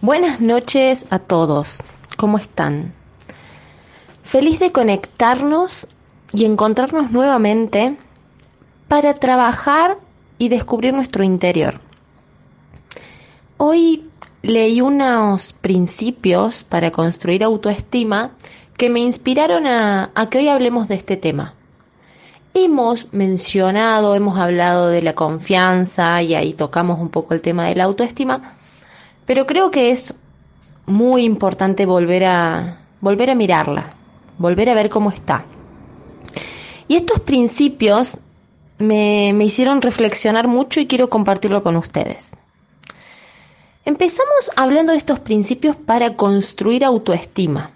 Buenas 0.00 0.40
noches 0.40 1.06
a 1.10 1.18
todos. 1.18 1.82
¿Cómo 2.16 2.38
están? 2.38 2.94
Feliz 4.22 4.60
de 4.60 4.70
conectarnos 4.70 5.88
y 6.32 6.44
encontrarnos 6.44 7.10
nuevamente 7.10 7.96
para 8.86 9.12
trabajar 9.14 9.98
y 10.38 10.50
descubrir 10.50 10.94
nuestro 10.94 11.24
interior. 11.24 11.80
Hoy 13.56 14.08
leí 14.42 14.80
unos 14.80 15.52
principios 15.52 16.62
para 16.62 16.92
construir 16.92 17.42
autoestima 17.42 18.30
que 18.76 18.90
me 18.90 19.00
inspiraron 19.00 19.66
a, 19.66 20.12
a, 20.14 20.30
que 20.30 20.38
hoy 20.38 20.48
hablemos 20.48 20.86
de 20.86 20.94
este 20.94 21.16
tema. 21.16 21.54
Hemos 22.54 23.12
mencionado, 23.12 24.14
hemos 24.14 24.38
hablado 24.38 24.86
de 24.90 25.02
la 25.02 25.14
confianza 25.14 26.22
y 26.22 26.36
ahí 26.36 26.54
tocamos 26.54 27.00
un 27.00 27.08
poco 27.08 27.34
el 27.34 27.40
tema 27.40 27.66
de 27.66 27.74
la 27.74 27.82
autoestima, 27.82 28.54
pero 29.28 29.46
creo 29.46 29.70
que 29.70 29.90
es 29.90 30.14
muy 30.86 31.22
importante 31.24 31.84
volver 31.84 32.24
a, 32.24 32.80
volver 33.02 33.28
a 33.28 33.34
mirarla, 33.34 33.94
volver 34.38 34.70
a 34.70 34.74
ver 34.74 34.88
cómo 34.88 35.10
está. 35.10 35.44
Y 36.88 36.96
estos 36.96 37.20
principios 37.20 38.16
me, 38.78 39.32
me 39.34 39.44
hicieron 39.44 39.82
reflexionar 39.82 40.48
mucho 40.48 40.80
y 40.80 40.86
quiero 40.86 41.10
compartirlo 41.10 41.62
con 41.62 41.76
ustedes. 41.76 42.30
Empezamos 43.84 44.50
hablando 44.56 44.92
de 44.92 44.98
estos 44.98 45.20
principios 45.20 45.76
para 45.76 46.16
construir 46.16 46.82
autoestima, 46.82 47.72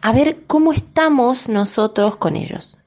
a 0.00 0.12
ver 0.12 0.44
cómo 0.46 0.72
estamos 0.72 1.50
nosotros 1.50 2.16
con 2.16 2.34
ellos. 2.34 2.78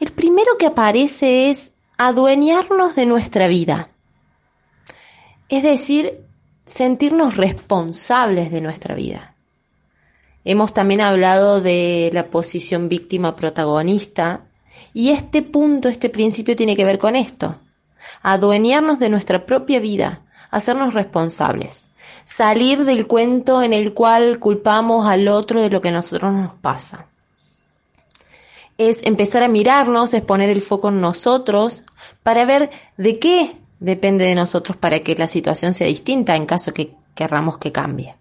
El 0.00 0.12
primero 0.12 0.56
que 0.58 0.64
aparece 0.64 1.50
es 1.50 1.72
adueñarnos 1.98 2.96
de 2.96 3.04
nuestra 3.04 3.48
vida, 3.48 3.90
es 5.50 5.62
decir, 5.62 6.23
sentirnos 6.64 7.36
responsables 7.36 8.50
de 8.50 8.60
nuestra 8.60 8.94
vida. 8.94 9.34
Hemos 10.44 10.74
también 10.74 11.00
hablado 11.00 11.60
de 11.60 12.10
la 12.12 12.26
posición 12.26 12.88
víctima 12.88 13.36
protagonista 13.36 14.42
y 14.92 15.10
este 15.10 15.42
punto, 15.42 15.88
este 15.88 16.10
principio 16.10 16.56
tiene 16.56 16.76
que 16.76 16.84
ver 16.84 16.98
con 16.98 17.16
esto. 17.16 17.56
Adueñarnos 18.22 18.98
de 18.98 19.08
nuestra 19.08 19.46
propia 19.46 19.80
vida, 19.80 20.20
hacernos 20.50 20.92
responsables, 20.92 21.86
salir 22.24 22.84
del 22.84 23.06
cuento 23.06 23.62
en 23.62 23.72
el 23.72 23.94
cual 23.94 24.38
culpamos 24.38 25.06
al 25.06 25.28
otro 25.28 25.62
de 25.62 25.70
lo 25.70 25.80
que 25.80 25.88
a 25.88 25.92
nosotros 25.92 26.32
nos 26.32 26.54
pasa. 26.54 27.06
Es 28.76 29.02
empezar 29.04 29.42
a 29.42 29.48
mirarnos, 29.48 30.12
es 30.14 30.22
poner 30.22 30.50
el 30.50 30.60
foco 30.60 30.88
en 30.88 31.00
nosotros 31.00 31.84
para 32.22 32.44
ver 32.44 32.70
de 32.96 33.18
qué 33.18 33.56
depende 33.80 34.24
de 34.24 34.34
nosotros 34.34 34.76
para 34.76 35.00
que 35.00 35.14
la 35.14 35.28
situación 35.28 35.74
sea 35.74 35.86
distinta 35.86 36.36
en 36.36 36.46
caso 36.46 36.72
que 36.72 36.94
querramos 37.14 37.58
que 37.58 37.72
cambie. 37.72 38.14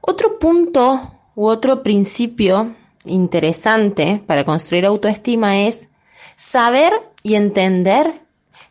Otro 0.00 0.38
punto 0.38 1.12
u 1.34 1.46
otro 1.46 1.82
principio 1.82 2.74
interesante 3.04 4.22
para 4.26 4.44
construir 4.44 4.86
autoestima 4.86 5.60
es 5.60 5.88
saber 6.36 6.92
y 7.22 7.34
entender 7.34 8.20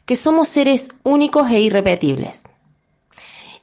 que 0.05 0.16
somos 0.16 0.47
seres 0.47 0.89
únicos 1.03 1.50
e 1.50 1.61
irrepetibles. 1.61 2.44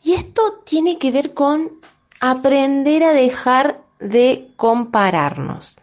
Y 0.03 0.15
esto 0.15 0.63
tiene 0.65 0.99
que 0.99 1.11
ver 1.11 1.35
con 1.35 1.73
aprender 2.21 3.05
a 3.05 3.13
dejar 3.13 3.83
de 3.99 4.51
compararnos. 4.57 5.77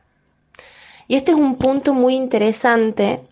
Y 1.08 1.16
este 1.16 1.32
es 1.32 1.38
un 1.38 1.56
punto 1.56 1.94
muy 1.94 2.16
interesante 2.16 3.27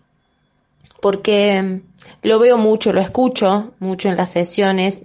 porque 1.00 1.82
lo 2.22 2.38
veo 2.38 2.58
mucho, 2.58 2.92
lo 2.92 3.00
escucho 3.00 3.72
mucho 3.78 4.08
en 4.08 4.16
las 4.16 4.30
sesiones 4.30 5.04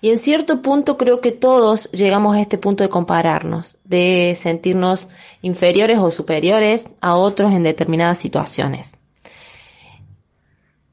y 0.00 0.10
en 0.10 0.18
cierto 0.18 0.62
punto 0.62 0.96
creo 0.96 1.20
que 1.20 1.32
todos 1.32 1.90
llegamos 1.92 2.36
a 2.36 2.40
este 2.40 2.58
punto 2.58 2.84
de 2.84 2.88
compararnos, 2.88 3.78
de 3.84 4.36
sentirnos 4.38 5.08
inferiores 5.42 5.98
o 5.98 6.10
superiores 6.10 6.90
a 7.00 7.16
otros 7.16 7.52
en 7.52 7.64
determinadas 7.64 8.18
situaciones. 8.18 8.96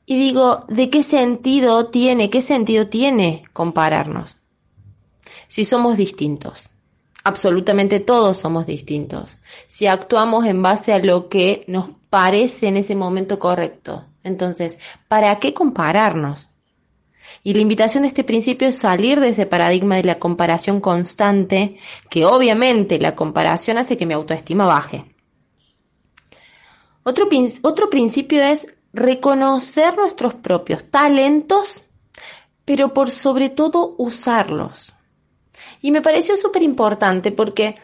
Y 0.07 0.17
digo, 0.17 0.65
¿de 0.67 0.89
qué 0.89 1.03
sentido 1.03 1.87
tiene, 1.87 2.29
qué 2.29 2.41
sentido 2.41 2.87
tiene 2.87 3.43
compararnos? 3.53 4.37
Si 5.47 5.65
somos 5.65 5.97
distintos. 5.97 6.69
Absolutamente 7.23 7.99
todos 7.99 8.37
somos 8.37 8.67
distintos. 8.67 9.39
Si 9.67 9.87
actuamos 9.87 10.45
en 10.45 10.61
base 10.61 10.93
a 10.93 10.99
lo 10.99 11.27
que 11.27 11.65
nos 11.67 11.89
parece 12.11 12.67
en 12.67 12.77
ese 12.77 12.95
momento 12.95 13.39
correcto. 13.39 14.05
Entonces, 14.25 14.79
¿para 15.07 15.37
qué 15.37 15.53
compararnos? 15.53 16.49
Y 17.43 17.53
la 17.53 17.61
invitación 17.61 18.01
de 18.01 18.07
este 18.07 18.23
principio 18.23 18.67
es 18.67 18.79
salir 18.79 19.19
de 19.19 19.29
ese 19.29 19.45
paradigma 19.45 19.97
de 19.97 20.03
la 20.03 20.19
comparación 20.19 20.81
constante, 20.81 21.77
que 22.09 22.25
obviamente 22.25 22.99
la 22.99 23.15
comparación 23.15 23.77
hace 23.77 23.97
que 23.97 24.07
mi 24.07 24.15
autoestima 24.15 24.65
baje. 24.65 25.05
Otro, 27.03 27.29
otro 27.61 27.89
principio 27.91 28.43
es 28.43 28.67
reconocer 28.93 29.95
nuestros 29.95 30.33
propios 30.33 30.89
talentos, 30.89 31.83
pero 32.65 32.95
por 32.95 33.11
sobre 33.11 33.49
todo 33.49 33.93
usarlos. 33.99 34.95
Y 35.83 35.91
me 35.91 36.01
pareció 36.01 36.35
súper 36.35 36.63
importante 36.63 37.31
porque 37.31 37.75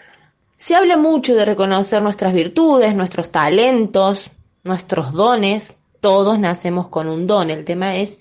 se 0.58 0.74
habla 0.74 0.98
mucho 0.98 1.36
de 1.36 1.46
reconocer 1.46 2.02
nuestras 2.02 2.34
virtudes, 2.34 2.96
nuestros 2.96 3.30
talentos, 3.30 4.32
nuestros 4.64 5.12
dones, 5.12 5.76
todos 6.02 6.38
nacemos 6.40 6.90
con 6.90 7.08
un 7.08 7.28
don, 7.28 7.50
el 7.50 7.64
tema 7.64 7.96
es 7.96 8.20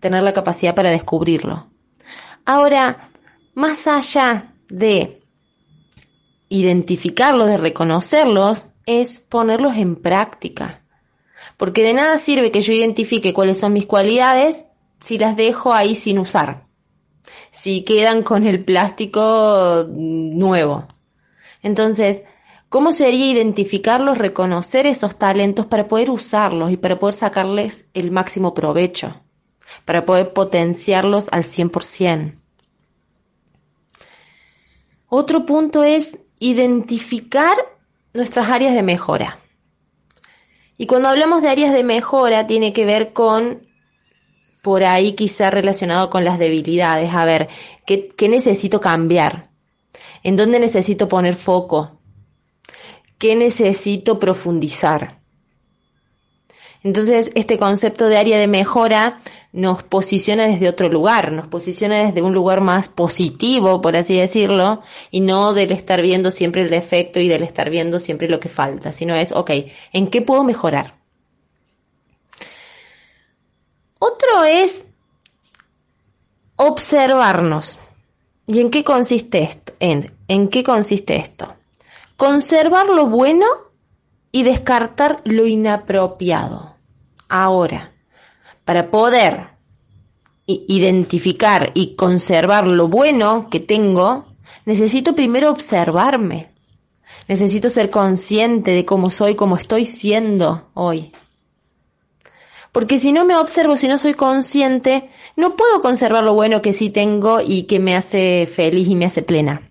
tener 0.00 0.22
la 0.22 0.32
capacidad 0.32 0.74
para 0.74 0.90
descubrirlo. 0.90 1.68
Ahora, 2.44 3.10
más 3.54 3.86
allá 3.86 4.54
de 4.68 5.20
identificarlos, 6.48 7.48
de 7.48 7.56
reconocerlos, 7.56 8.68
es 8.86 9.20
ponerlos 9.20 9.76
en 9.76 9.96
práctica. 9.96 10.82
Porque 11.56 11.82
de 11.82 11.94
nada 11.94 12.18
sirve 12.18 12.50
que 12.50 12.60
yo 12.60 12.72
identifique 12.72 13.32
cuáles 13.32 13.58
son 13.58 13.72
mis 13.72 13.86
cualidades 13.86 14.66
si 15.00 15.18
las 15.18 15.36
dejo 15.36 15.72
ahí 15.72 15.94
sin 15.94 16.18
usar. 16.18 16.66
Si 17.50 17.84
quedan 17.84 18.22
con 18.22 18.46
el 18.46 18.64
plástico 18.64 19.86
nuevo. 19.88 20.88
Entonces, 21.62 22.24
¿Cómo 22.70 22.92
sería 22.92 23.26
identificarlos, 23.26 24.16
reconocer 24.16 24.86
esos 24.86 25.18
talentos 25.18 25.66
para 25.66 25.88
poder 25.88 26.08
usarlos 26.08 26.70
y 26.70 26.76
para 26.76 27.00
poder 27.00 27.16
sacarles 27.16 27.86
el 27.94 28.12
máximo 28.12 28.54
provecho? 28.54 29.20
Para 29.84 30.06
poder 30.06 30.32
potenciarlos 30.32 31.28
al 31.32 31.42
100%. 31.42 32.36
Otro 35.08 35.46
punto 35.46 35.82
es 35.82 36.18
identificar 36.38 37.56
nuestras 38.14 38.48
áreas 38.48 38.72
de 38.72 38.84
mejora. 38.84 39.40
Y 40.78 40.86
cuando 40.86 41.08
hablamos 41.08 41.42
de 41.42 41.48
áreas 41.48 41.74
de 41.74 41.82
mejora 41.82 42.46
tiene 42.46 42.72
que 42.72 42.84
ver 42.84 43.12
con, 43.12 43.66
por 44.62 44.84
ahí 44.84 45.14
quizá 45.14 45.50
relacionado 45.50 46.08
con 46.08 46.24
las 46.24 46.38
debilidades. 46.38 47.12
A 47.12 47.24
ver, 47.24 47.48
¿qué, 47.84 48.06
qué 48.06 48.28
necesito 48.28 48.80
cambiar? 48.80 49.50
¿En 50.22 50.36
dónde 50.36 50.60
necesito 50.60 51.08
poner 51.08 51.34
foco? 51.34 51.99
Qué 53.20 53.36
necesito 53.36 54.18
profundizar. 54.18 55.20
Entonces, 56.82 57.30
este 57.34 57.58
concepto 57.58 58.08
de 58.08 58.16
área 58.16 58.38
de 58.38 58.48
mejora 58.48 59.20
nos 59.52 59.82
posiciona 59.82 60.46
desde 60.46 60.70
otro 60.70 60.88
lugar, 60.88 61.30
nos 61.30 61.46
posiciona 61.46 62.06
desde 62.06 62.22
un 62.22 62.32
lugar 62.32 62.62
más 62.62 62.88
positivo, 62.88 63.82
por 63.82 63.94
así 63.94 64.16
decirlo, 64.16 64.82
y 65.10 65.20
no 65.20 65.52
del 65.52 65.72
estar 65.72 66.00
viendo 66.00 66.30
siempre 66.30 66.62
el 66.62 66.70
defecto 66.70 67.20
y 67.20 67.28
del 67.28 67.42
estar 67.42 67.68
viendo 67.68 68.00
siempre 68.00 68.30
lo 68.30 68.40
que 68.40 68.48
falta, 68.48 68.94
sino 68.94 69.14
es, 69.14 69.32
ok, 69.32 69.50
¿en 69.92 70.06
qué 70.06 70.22
puedo 70.22 70.42
mejorar? 70.42 70.94
Otro 73.98 74.44
es 74.44 74.86
observarnos. 76.56 77.78
¿Y 78.46 78.60
en 78.60 78.70
qué 78.70 78.82
consiste 78.82 79.42
esto? 79.42 79.74
En, 79.78 80.10
¿En 80.28 80.48
qué 80.48 80.64
consiste 80.64 81.16
esto? 81.16 81.59
Conservar 82.20 82.90
lo 82.90 83.06
bueno 83.06 83.46
y 84.30 84.42
descartar 84.42 85.22
lo 85.24 85.46
inapropiado. 85.46 86.76
Ahora, 87.30 87.94
para 88.66 88.90
poder 88.90 89.46
identificar 90.44 91.70
y 91.72 91.96
conservar 91.96 92.66
lo 92.66 92.88
bueno 92.88 93.48
que 93.48 93.58
tengo, 93.58 94.26
necesito 94.66 95.14
primero 95.14 95.48
observarme. 95.48 96.50
Necesito 97.26 97.70
ser 97.70 97.88
consciente 97.88 98.72
de 98.72 98.84
cómo 98.84 99.08
soy, 99.08 99.34
cómo 99.34 99.56
estoy 99.56 99.86
siendo 99.86 100.68
hoy. 100.74 101.12
Porque 102.70 102.98
si 102.98 103.12
no 103.12 103.24
me 103.24 103.36
observo, 103.38 103.78
si 103.78 103.88
no 103.88 103.96
soy 103.96 104.12
consciente, 104.12 105.08
no 105.36 105.56
puedo 105.56 105.80
conservar 105.80 106.22
lo 106.22 106.34
bueno 106.34 106.60
que 106.60 106.74
sí 106.74 106.90
tengo 106.90 107.40
y 107.40 107.62
que 107.62 107.78
me 107.78 107.96
hace 107.96 108.46
feliz 108.46 108.88
y 108.88 108.94
me 108.94 109.06
hace 109.06 109.22
plena. 109.22 109.69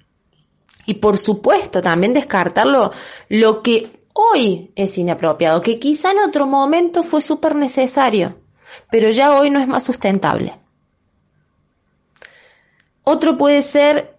Y 0.89 0.95
por 0.95 1.19
supuesto, 1.19 1.83
también 1.83 2.15
descartarlo 2.15 2.91
lo 3.27 3.61
que 3.61 4.07
hoy 4.13 4.71
es 4.75 4.97
inapropiado, 4.97 5.61
que 5.61 5.77
quizá 5.77 6.13
en 6.13 6.17
otro 6.17 6.47
momento 6.47 7.03
fue 7.03 7.21
súper 7.21 7.53
necesario, 7.53 8.39
pero 8.89 9.11
ya 9.11 9.39
hoy 9.39 9.51
no 9.51 9.59
es 9.59 9.67
más 9.67 9.83
sustentable. 9.83 10.57
Otro 13.03 13.37
puede 13.37 13.61
ser 13.61 14.17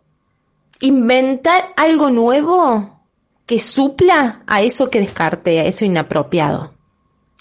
inventar 0.79 1.73
algo 1.77 2.09
nuevo 2.09 3.01
que 3.47 3.59
supla 3.59 4.45
a 4.47 4.63
eso 4.63 4.91
que 4.91 5.01
descarté, 5.01 5.59
a 5.59 5.65
eso 5.65 5.85
inapropiado. 5.85 6.75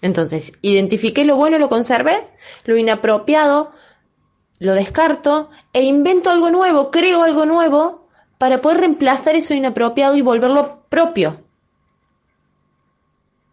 Entonces, 0.02 0.54
identifiqué 0.64 1.24
lo 1.24 1.36
bueno, 1.36 1.60
lo 1.60 1.70
conservé, 1.70 2.32
lo 2.66 2.78
inapropiado, 2.78 3.74
lo 4.58 4.74
descarto 4.74 5.52
e 5.72 5.84
invento 5.84 6.32
algo 6.32 6.50
nuevo, 6.50 6.90
creo 6.90 7.22
algo 7.22 7.46
nuevo 7.46 8.09
para 8.40 8.62
poder 8.62 8.80
reemplazar 8.80 9.36
eso 9.36 9.54
inapropiado 9.54 10.16
y 10.16 10.24
volverlo 10.24 10.82
propio. 10.90 11.42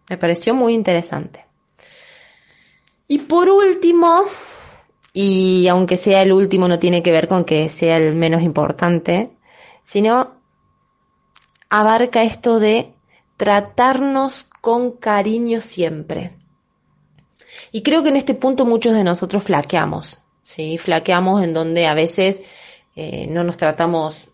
Me 0.08 0.16
pareció 0.16 0.54
muy 0.54 0.72
interesante. 0.72 1.44
Y 3.08 3.18
por 3.18 3.50
último, 3.50 4.22
y 5.12 5.66
aunque 5.68 5.96
sea 5.96 6.22
el 6.22 6.32
último 6.32 6.68
no 6.68 6.78
tiene 6.78 7.02
que 7.02 7.12
ver 7.12 7.28
con 7.28 7.44
que 7.44 7.68
sea 7.68 7.98
el 7.98 8.14
menos 8.14 8.42
importante, 8.42 9.36
sino 9.82 10.36
abarca 11.68 12.22
esto 12.22 12.60
de 12.60 12.94
tratarnos 13.36 14.44
con 14.60 14.92
cariño 14.92 15.60
siempre. 15.60 16.32
Y 17.72 17.82
creo 17.82 18.04
que 18.04 18.10
en 18.10 18.16
este 18.16 18.34
punto 18.34 18.66
muchos 18.66 18.94
de 18.94 19.02
nosotros 19.02 19.42
flaqueamos, 19.42 20.20
¿sí? 20.44 20.78
Flaqueamos 20.78 21.42
en 21.42 21.52
donde 21.52 21.88
a 21.88 21.94
veces 21.94 22.42
eh, 22.94 23.26
no 23.28 23.42
nos 23.42 23.56
tratamos, 23.56 24.28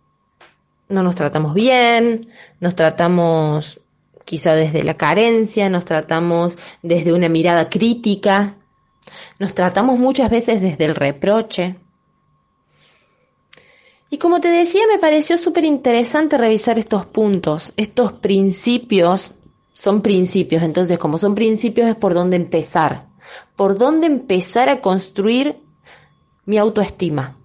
no 0.92 1.02
nos 1.02 1.14
tratamos 1.14 1.54
bien, 1.54 2.28
nos 2.60 2.74
tratamos 2.74 3.80
quizá 4.24 4.54
desde 4.54 4.82
la 4.82 4.94
carencia, 4.94 5.68
nos 5.68 5.84
tratamos 5.84 6.58
desde 6.82 7.12
una 7.12 7.28
mirada 7.28 7.68
crítica, 7.68 8.54
nos 9.38 9.54
tratamos 9.54 9.98
muchas 9.98 10.30
veces 10.30 10.60
desde 10.60 10.84
el 10.84 10.94
reproche. 10.94 11.76
Y 14.10 14.18
como 14.18 14.40
te 14.40 14.48
decía, 14.48 14.82
me 14.92 14.98
pareció 14.98 15.38
súper 15.38 15.64
interesante 15.64 16.36
revisar 16.36 16.78
estos 16.78 17.06
puntos, 17.06 17.72
estos 17.76 18.12
principios, 18.12 19.32
son 19.72 20.02
principios, 20.02 20.62
entonces 20.62 20.98
como 20.98 21.16
son 21.16 21.34
principios 21.34 21.88
es 21.88 21.96
por 21.96 22.12
dónde 22.12 22.36
empezar, 22.36 23.06
por 23.56 23.78
dónde 23.78 24.06
empezar 24.06 24.68
a 24.68 24.82
construir 24.82 25.56
mi 26.44 26.58
autoestima. 26.58 27.38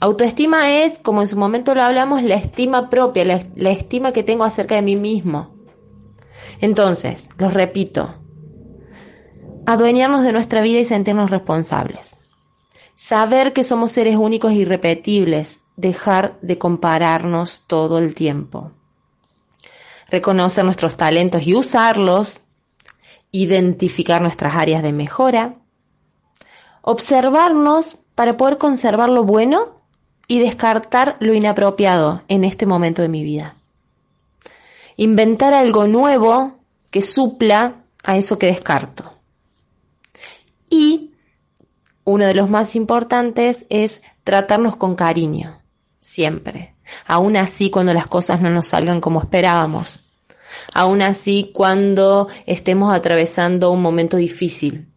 Autoestima 0.00 0.70
es, 0.70 0.98
como 0.98 1.22
en 1.22 1.28
su 1.28 1.36
momento 1.36 1.74
lo 1.74 1.82
hablamos, 1.82 2.22
la 2.22 2.34
estima 2.34 2.90
propia, 2.90 3.24
la, 3.24 3.40
la 3.54 3.70
estima 3.70 4.12
que 4.12 4.22
tengo 4.22 4.44
acerca 4.44 4.74
de 4.74 4.82
mí 4.82 4.96
mismo. 4.96 5.54
Entonces, 6.60 7.28
los 7.38 7.54
repito, 7.54 8.14
adueñarnos 9.66 10.24
de 10.24 10.32
nuestra 10.32 10.60
vida 10.62 10.80
y 10.80 10.84
sentirnos 10.84 11.30
responsables. 11.30 12.16
Saber 12.94 13.52
que 13.52 13.64
somos 13.64 13.92
seres 13.92 14.16
únicos 14.16 14.52
e 14.52 14.56
irrepetibles, 14.56 15.60
dejar 15.76 16.38
de 16.42 16.58
compararnos 16.58 17.64
todo 17.66 17.98
el 17.98 18.14
tiempo. 18.14 18.72
Reconocer 20.10 20.64
nuestros 20.64 20.96
talentos 20.96 21.46
y 21.46 21.54
usarlos, 21.54 22.40
identificar 23.32 24.22
nuestras 24.22 24.54
áreas 24.54 24.82
de 24.82 24.92
mejora, 24.92 25.56
observarnos 26.82 27.96
para 28.14 28.36
poder 28.36 28.58
conservar 28.58 29.08
lo 29.08 29.24
bueno 29.24 29.73
y 30.26 30.38
descartar 30.38 31.16
lo 31.20 31.34
inapropiado 31.34 32.22
en 32.28 32.44
este 32.44 32.66
momento 32.66 33.02
de 33.02 33.08
mi 33.08 33.22
vida. 33.22 33.56
Inventar 34.96 35.54
algo 35.54 35.86
nuevo 35.86 36.58
que 36.90 37.02
supla 37.02 37.82
a 38.02 38.16
eso 38.16 38.38
que 38.38 38.46
descarto. 38.46 39.14
Y 40.70 41.12
uno 42.04 42.26
de 42.26 42.34
los 42.34 42.50
más 42.50 42.76
importantes 42.76 43.66
es 43.70 44.02
tratarnos 44.24 44.76
con 44.76 44.94
cariño, 44.94 45.60
siempre. 46.00 46.74
Aún 47.06 47.36
así 47.36 47.70
cuando 47.70 47.94
las 47.94 48.06
cosas 48.06 48.40
no 48.40 48.50
nos 48.50 48.68
salgan 48.68 49.00
como 49.00 49.20
esperábamos. 49.20 50.00
Aún 50.72 51.02
así 51.02 51.50
cuando 51.54 52.28
estemos 52.46 52.94
atravesando 52.94 53.72
un 53.72 53.82
momento 53.82 54.16
difícil. 54.16 54.88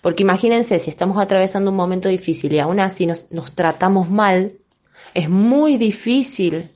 Porque 0.00 0.22
imagínense, 0.22 0.78
si 0.78 0.90
estamos 0.90 1.18
atravesando 1.18 1.70
un 1.70 1.76
momento 1.76 2.08
difícil 2.08 2.52
y 2.52 2.58
aún 2.58 2.80
así 2.80 3.06
nos, 3.06 3.26
tratamos 3.54 4.10
mal, 4.10 4.54
es 5.14 5.28
muy 5.28 5.76
difícil 5.76 6.70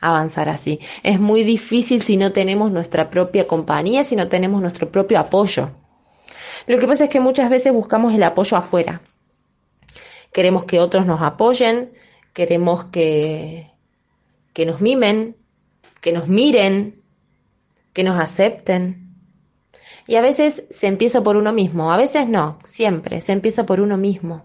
avanzar 0.00 0.48
así. 0.48 0.80
Es 1.02 1.18
muy 1.18 1.44
difícil 1.44 2.02
si 2.02 2.16
no 2.16 2.32
tenemos 2.32 2.70
nuestra 2.70 3.10
propia 3.10 3.46
compañía, 3.46 4.04
si 4.04 4.16
no 4.16 4.28
tenemos 4.28 4.60
nuestro 4.60 4.90
propio 4.90 5.18
apoyo. 5.18 5.70
Lo 6.66 6.78
que 6.78 6.86
pasa 6.86 7.04
es 7.04 7.10
que 7.10 7.20
muchas 7.20 7.50
veces 7.50 7.72
buscamos 7.72 8.14
el 8.14 8.22
apoyo 8.22 8.56
afuera. 8.56 9.02
Queremos 10.32 10.64
que 10.64 10.80
otros 10.80 11.06
nos 11.06 11.22
apoyen, 11.22 11.92
queremos 12.32 12.84
que, 12.86 13.70
que 14.52 14.66
nos 14.66 14.80
mimen, 14.80 15.36
que 16.00 16.12
nos 16.12 16.28
miren, 16.28 17.02
que 17.92 18.02
nos 18.02 18.18
acepten. 18.18 19.03
Y 20.06 20.16
a 20.16 20.20
veces 20.20 20.64
se 20.70 20.86
empieza 20.86 21.22
por 21.22 21.36
uno 21.36 21.52
mismo, 21.52 21.92
a 21.92 21.96
veces 21.96 22.28
no, 22.28 22.58
siempre 22.62 23.20
se 23.20 23.32
empieza 23.32 23.64
por 23.64 23.80
uno 23.80 23.96
mismo. 23.96 24.44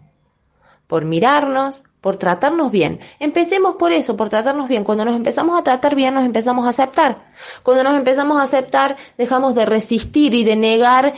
Por 0.88 1.06
mirarnos, 1.06 1.84
por 2.02 2.18
tratarnos 2.18 2.72
bien. 2.72 3.00
Empecemos 3.20 3.76
por 3.76 3.92
eso, 3.92 4.18
por 4.18 4.30
tratarnos 4.30 4.68
bien. 4.68 4.84
Cuando 4.84 5.06
nos 5.06 5.16
empezamos 5.16 5.60
a 5.60 5.64
tratar 5.64 5.96
bien, 5.96 6.14
nos 6.14 6.26
empezamos 6.26 6.66
a 6.66 6.70
aceptar. 6.70 7.32
Cuando 7.62 7.84
nos 7.84 7.96
empezamos 7.96 8.40
a 8.40 8.44
aceptar, 8.44 8.96
dejamos 9.18 9.54
de 9.54 9.66
resistir 9.66 10.34
y 10.34 10.44
de 10.44 10.56
negar 10.56 11.14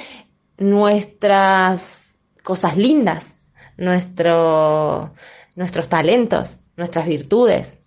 nuestras 0.58 2.20
cosas 2.44 2.78
lindas, 2.78 3.36
nuestro, 3.78 5.14
nuestros 5.56 5.88
talentos, 5.88 6.58
nuestras 6.76 7.06
virtudes. 7.08 7.80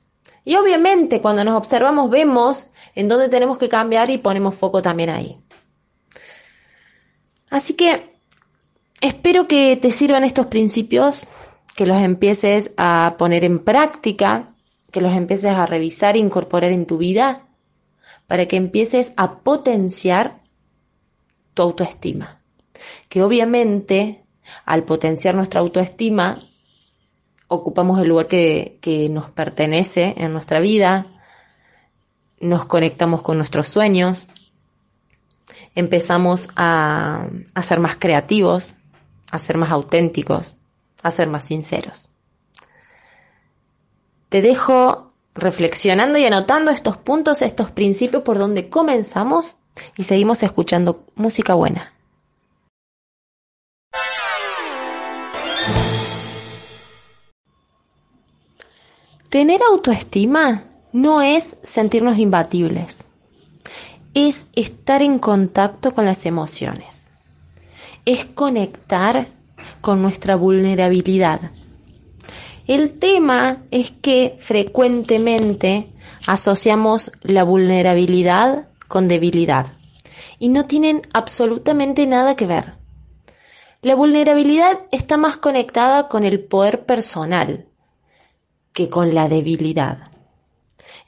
Y 0.44 0.56
obviamente 0.56 1.20
cuando 1.20 1.44
nos 1.44 1.56
observamos 1.56 2.10
vemos 2.10 2.68
en 2.94 3.08
dónde 3.08 3.28
tenemos 3.28 3.58
que 3.58 3.68
cambiar 3.68 4.10
y 4.10 4.18
ponemos 4.18 4.54
foco 4.54 4.82
también 4.82 5.10
ahí. 5.10 5.38
Así 7.54 7.74
que 7.74 8.18
espero 9.00 9.46
que 9.46 9.76
te 9.76 9.92
sirvan 9.92 10.24
estos 10.24 10.46
principios, 10.46 11.28
que 11.76 11.86
los 11.86 12.02
empieces 12.02 12.74
a 12.76 13.14
poner 13.16 13.44
en 13.44 13.60
práctica, 13.60 14.56
que 14.90 15.00
los 15.00 15.14
empieces 15.14 15.52
a 15.52 15.64
revisar 15.64 16.16
e 16.16 16.18
incorporar 16.18 16.72
en 16.72 16.84
tu 16.84 16.98
vida, 16.98 17.46
para 18.26 18.46
que 18.46 18.56
empieces 18.56 19.12
a 19.16 19.38
potenciar 19.38 20.42
tu 21.54 21.62
autoestima. 21.62 22.40
Que 23.08 23.22
obviamente 23.22 24.24
al 24.64 24.82
potenciar 24.82 25.36
nuestra 25.36 25.60
autoestima, 25.60 26.40
ocupamos 27.46 28.00
el 28.00 28.08
lugar 28.08 28.26
que, 28.26 29.08
nos 29.12 29.30
pertenece 29.30 30.16
en 30.18 30.32
nuestra 30.32 30.58
vida, 30.58 31.06
nos 32.40 32.64
conectamos 32.66 33.22
con 33.22 33.36
nuestros 33.36 33.68
sueños, 33.68 34.26
empezamos 35.74 36.48
a, 36.56 37.28
ser 37.62 37.80
más 37.80 37.96
creativos, 37.96 38.74
a 39.30 39.38
ser 39.38 39.56
más 39.56 39.70
auténticos, 39.70 40.54
a 41.02 41.10
ser 41.10 41.28
más 41.28 41.44
sinceros. 41.44 42.08
Te 44.28 44.42
dejo 44.42 45.12
reflexionando 45.34 46.18
y 46.18 46.24
anotando 46.24 46.70
estos 46.70 46.96
puntos, 46.96 47.42
estos 47.42 47.70
principios 47.70 48.22
por 48.22 48.38
donde 48.38 48.68
comenzamos 48.68 49.56
y 49.96 50.04
seguimos 50.04 50.42
escuchando 50.42 51.04
música 51.16 51.54
buena. 51.54 51.92
Tener 59.28 59.60
autoestima 59.68 60.62
no 60.92 61.20
es 61.20 61.56
sentirnos 61.64 62.18
imbatibles, 62.18 63.03
es 64.14 64.46
estar 64.54 65.02
en 65.02 65.18
contacto 65.18 65.92
con 65.92 66.04
las 66.04 66.24
emociones, 66.24 67.04
es 68.04 68.24
conectar 68.24 69.28
con 69.80 70.00
nuestra 70.00 70.36
vulnerabilidad. 70.36 71.50
El 72.66 72.98
tema 72.98 73.62
es 73.70 73.90
que 73.90 74.36
frecuentemente 74.38 75.92
asociamos 76.26 77.12
la 77.22 77.44
vulnerabilidad 77.44 78.68
con 78.88 79.08
debilidad 79.08 79.66
y 80.38 80.48
no 80.48 80.66
tienen 80.66 81.02
absolutamente 81.12 82.06
nada 82.06 82.36
que 82.36 82.46
ver. 82.46 82.74
La 83.82 83.94
vulnerabilidad 83.94 84.80
está 84.92 85.16
más 85.18 85.36
conectada 85.36 86.08
con 86.08 86.24
el 86.24 86.42
poder 86.42 86.86
personal, 86.86 87.66
que 88.72 88.88
con 88.88 89.14
la 89.14 89.28
debilidad. 89.28 90.13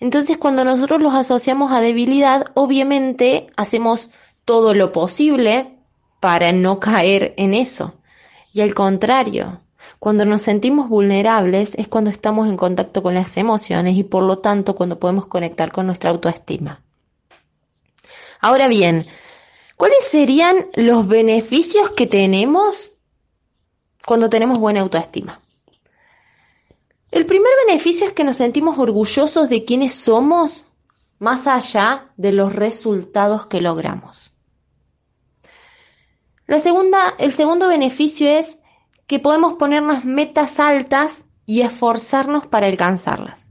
Entonces, 0.00 0.38
cuando 0.38 0.64
nosotros 0.64 1.00
los 1.00 1.14
asociamos 1.14 1.72
a 1.72 1.80
debilidad, 1.80 2.46
obviamente 2.54 3.46
hacemos 3.56 4.10
todo 4.44 4.74
lo 4.74 4.92
posible 4.92 5.76
para 6.20 6.52
no 6.52 6.80
caer 6.80 7.34
en 7.36 7.54
eso. 7.54 7.94
Y 8.52 8.60
al 8.60 8.74
contrario, 8.74 9.60
cuando 9.98 10.24
nos 10.24 10.42
sentimos 10.42 10.88
vulnerables 10.88 11.74
es 11.74 11.88
cuando 11.88 12.10
estamos 12.10 12.48
en 12.48 12.56
contacto 12.56 13.02
con 13.02 13.14
las 13.14 13.36
emociones 13.36 13.96
y 13.96 14.04
por 14.04 14.22
lo 14.22 14.38
tanto 14.38 14.74
cuando 14.74 14.98
podemos 14.98 15.26
conectar 15.26 15.72
con 15.72 15.86
nuestra 15.86 16.10
autoestima. 16.10 16.82
Ahora 18.40 18.68
bien, 18.68 19.06
¿cuáles 19.76 20.04
serían 20.04 20.66
los 20.74 21.08
beneficios 21.08 21.90
que 21.90 22.06
tenemos 22.06 22.92
cuando 24.04 24.28
tenemos 24.28 24.58
buena 24.58 24.80
autoestima? 24.80 25.40
El 27.10 27.26
primer 27.26 27.52
beneficio 27.66 28.06
es 28.06 28.12
que 28.12 28.24
nos 28.24 28.36
sentimos 28.36 28.78
orgullosos 28.78 29.48
de 29.48 29.64
quienes 29.64 29.94
somos 29.94 30.66
más 31.18 31.46
allá 31.46 32.12
de 32.16 32.32
los 32.32 32.54
resultados 32.54 33.46
que 33.46 33.60
logramos. 33.60 34.32
La 36.46 36.60
segunda, 36.60 37.14
el 37.18 37.32
segundo 37.32 37.68
beneficio 37.68 38.28
es 38.28 38.60
que 39.06 39.18
podemos 39.18 39.54
ponernos 39.54 40.04
metas 40.04 40.60
altas 40.60 41.24
y 41.44 41.62
esforzarnos 41.62 42.46
para 42.46 42.66
alcanzarlas. 42.66 43.46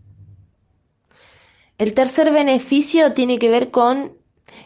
El 1.78 1.94
tercer 1.94 2.32
beneficio 2.32 3.14
tiene 3.14 3.38
que 3.40 3.50
ver 3.50 3.72
con 3.72 4.18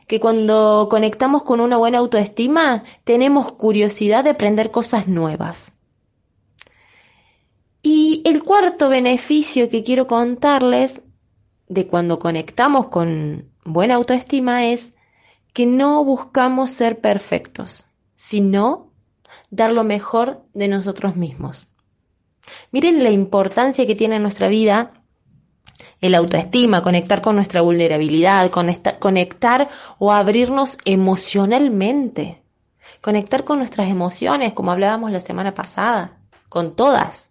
que 0.08 0.20
cuando 0.20 0.88
conectamos 0.90 1.44
con 1.44 1.60
una 1.60 1.78
buena 1.78 2.00
autoestima 2.00 2.84
tenemos 3.04 3.52
curiosidad 3.54 4.24
de 4.24 4.32
aprender 4.32 4.72
cosas 4.72 5.08
nuevas. 5.08 5.74
Y 7.82 8.22
el 8.26 8.44
cuarto 8.44 8.90
beneficio 8.90 9.70
que 9.70 9.84
quiero 9.84 10.08
contarles 10.08 11.02
de 11.68 11.88
cuando 11.88 12.20
conectamos 12.20 12.88
con 12.88 13.50
buena 13.64 13.96
autoestima 13.96 14.66
es 14.66 14.96
que 15.54 15.66
no 15.66 16.04
buscamos 16.04 16.72
ser 16.72 17.00
perfectos, 17.00 17.86
sino 18.16 18.92
dar 19.50 19.72
lo 19.72 19.84
mejor 19.84 20.44
de 20.54 20.68
nosotros 20.68 21.16
mismos. 21.16 21.68
Miren 22.72 23.04
la 23.04 23.12
importancia 23.12 23.86
que 23.86 23.96
tiene 23.96 24.18
en 24.18 24.24
nuestra 24.24 24.48
vida 24.48 24.92
el 26.02 26.16
autoestima, 26.16 26.82
conectar 26.82 27.22
con 27.22 27.36
nuestra 27.36 27.62
vulnerabilidad, 27.62 28.50
conectar 29.00 29.70
o 29.98 30.12
abrirnos 30.12 30.78
emocionalmente, 30.86 32.42
conectar 33.02 33.44
con 33.44 33.60
nuestras 33.60 33.90
emociones, 33.90 34.54
como 34.54 34.72
hablábamos 34.72 35.12
la 35.12 35.20
semana 35.20 35.54
pasada, 35.54 36.18
con 36.50 36.76
todas, 36.76 37.29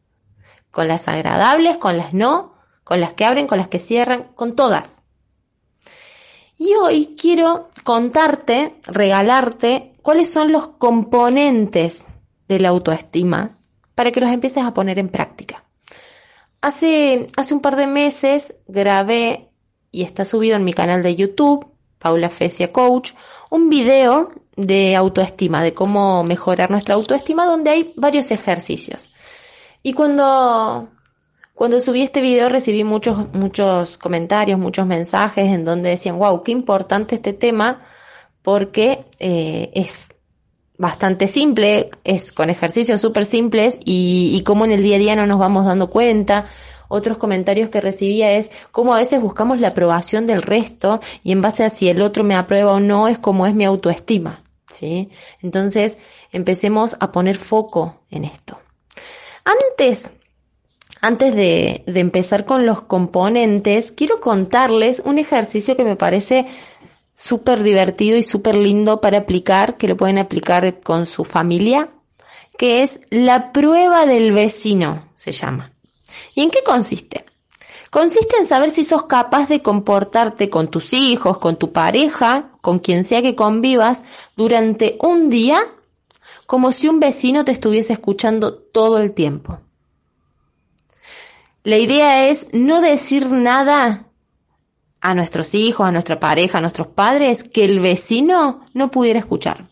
con 0.78 0.86
las 0.86 1.08
agradables, 1.08 1.76
con 1.76 1.98
las 1.98 2.14
no, 2.14 2.54
con 2.84 3.00
las 3.00 3.12
que 3.14 3.24
abren, 3.24 3.48
con 3.48 3.58
las 3.58 3.66
que 3.66 3.80
cierran, 3.80 4.28
con 4.36 4.54
todas. 4.54 5.02
Y 6.56 6.72
hoy 6.74 7.16
quiero 7.20 7.70
contarte, 7.82 8.76
regalarte, 8.84 9.96
cuáles 10.02 10.32
son 10.32 10.52
los 10.52 10.68
componentes 10.68 12.04
de 12.46 12.60
la 12.60 12.68
autoestima 12.68 13.58
para 13.96 14.12
que 14.12 14.20
los 14.20 14.30
empieces 14.30 14.62
a 14.62 14.72
poner 14.72 15.00
en 15.00 15.08
práctica. 15.08 15.64
Hace, 16.60 17.26
hace 17.36 17.54
un 17.54 17.60
par 17.60 17.74
de 17.74 17.88
meses 17.88 18.54
grabé 18.68 19.50
y 19.90 20.04
está 20.04 20.24
subido 20.24 20.54
en 20.54 20.64
mi 20.64 20.74
canal 20.74 21.02
de 21.02 21.16
YouTube, 21.16 21.66
Paula 21.98 22.30
Fecia 22.30 22.72
Coach, 22.72 23.14
un 23.50 23.68
video 23.68 24.28
de 24.54 24.94
autoestima, 24.94 25.60
de 25.64 25.74
cómo 25.74 26.22
mejorar 26.22 26.70
nuestra 26.70 26.94
autoestima, 26.94 27.46
donde 27.46 27.70
hay 27.70 27.92
varios 27.96 28.30
ejercicios. 28.30 29.10
Y 29.82 29.92
cuando, 29.92 30.88
cuando 31.54 31.80
subí 31.80 32.02
este 32.02 32.20
video 32.20 32.48
recibí 32.48 32.84
muchos, 32.84 33.32
muchos 33.32 33.98
comentarios, 33.98 34.58
muchos 34.58 34.86
mensajes 34.86 35.46
en 35.46 35.64
donde 35.64 35.90
decían, 35.90 36.18
wow, 36.18 36.42
qué 36.42 36.52
importante 36.52 37.14
este 37.14 37.32
tema, 37.32 37.82
porque 38.42 39.04
eh, 39.18 39.70
es 39.74 40.08
bastante 40.78 41.28
simple, 41.28 41.90
es 42.04 42.32
con 42.32 42.50
ejercicios 42.50 43.00
súper 43.00 43.24
simples 43.24 43.78
y, 43.84 44.30
y 44.32 44.64
en 44.64 44.70
el 44.72 44.82
día 44.82 44.96
a 44.96 44.98
día 44.98 45.16
no 45.16 45.26
nos 45.26 45.38
vamos 45.38 45.66
dando 45.66 45.90
cuenta. 45.90 46.46
Otros 46.90 47.18
comentarios 47.18 47.68
que 47.68 47.82
recibía 47.82 48.32
es 48.32 48.50
cómo 48.70 48.94
a 48.94 48.98
veces 48.98 49.20
buscamos 49.20 49.60
la 49.60 49.68
aprobación 49.68 50.26
del 50.26 50.40
resto 50.40 51.00
y 51.22 51.32
en 51.32 51.42
base 51.42 51.64
a 51.64 51.70
si 51.70 51.88
el 51.88 52.00
otro 52.00 52.24
me 52.24 52.34
aprueba 52.34 52.72
o 52.72 52.80
no 52.80 53.08
es 53.08 53.18
como 53.18 53.46
es 53.46 53.54
mi 53.54 53.64
autoestima. 53.64 54.42
¿sí? 54.70 55.10
Entonces 55.42 55.98
empecemos 56.32 56.96
a 57.00 57.12
poner 57.12 57.36
foco 57.36 58.00
en 58.10 58.24
esto. 58.24 58.58
Antes, 59.48 60.10
antes 61.00 61.34
de, 61.34 61.82
de 61.86 62.00
empezar 62.00 62.44
con 62.44 62.66
los 62.66 62.82
componentes, 62.82 63.92
quiero 63.92 64.20
contarles 64.20 65.00
un 65.04 65.16
ejercicio 65.16 65.74
que 65.74 65.84
me 65.84 65.96
parece 65.96 66.46
súper 67.14 67.62
divertido 67.62 68.18
y 68.18 68.22
súper 68.22 68.54
lindo 68.54 69.00
para 69.00 69.18
aplicar, 69.18 69.78
que 69.78 69.88
lo 69.88 69.96
pueden 69.96 70.18
aplicar 70.18 70.80
con 70.80 71.06
su 71.06 71.24
familia, 71.24 71.88
que 72.58 72.82
es 72.82 73.00
la 73.08 73.52
prueba 73.52 74.04
del 74.04 74.32
vecino, 74.32 75.08
se 75.14 75.32
llama. 75.32 75.72
¿Y 76.34 76.42
en 76.42 76.50
qué 76.50 76.62
consiste? 76.62 77.24
Consiste 77.90 78.36
en 78.36 78.46
saber 78.46 78.68
si 78.68 78.84
sos 78.84 79.06
capaz 79.06 79.48
de 79.48 79.62
comportarte 79.62 80.50
con 80.50 80.68
tus 80.68 80.92
hijos, 80.92 81.38
con 81.38 81.56
tu 81.56 81.72
pareja, 81.72 82.50
con 82.60 82.80
quien 82.80 83.02
sea 83.02 83.22
que 83.22 83.34
convivas, 83.34 84.04
durante 84.36 84.98
un 85.00 85.30
día, 85.30 85.58
como 86.48 86.72
si 86.72 86.88
un 86.88 86.98
vecino 86.98 87.44
te 87.44 87.52
estuviese 87.52 87.92
escuchando 87.92 88.54
todo 88.54 89.00
el 89.00 89.12
tiempo. 89.12 89.60
La 91.62 91.76
idea 91.76 92.30
es 92.30 92.48
no 92.54 92.80
decir 92.80 93.30
nada 93.30 94.06
a 95.02 95.14
nuestros 95.14 95.54
hijos, 95.54 95.86
a 95.86 95.92
nuestra 95.92 96.18
pareja, 96.18 96.56
a 96.56 96.60
nuestros 96.62 96.86
padres, 96.86 97.44
que 97.44 97.66
el 97.66 97.80
vecino 97.80 98.64
no 98.72 98.90
pudiera 98.90 99.18
escuchar. 99.18 99.68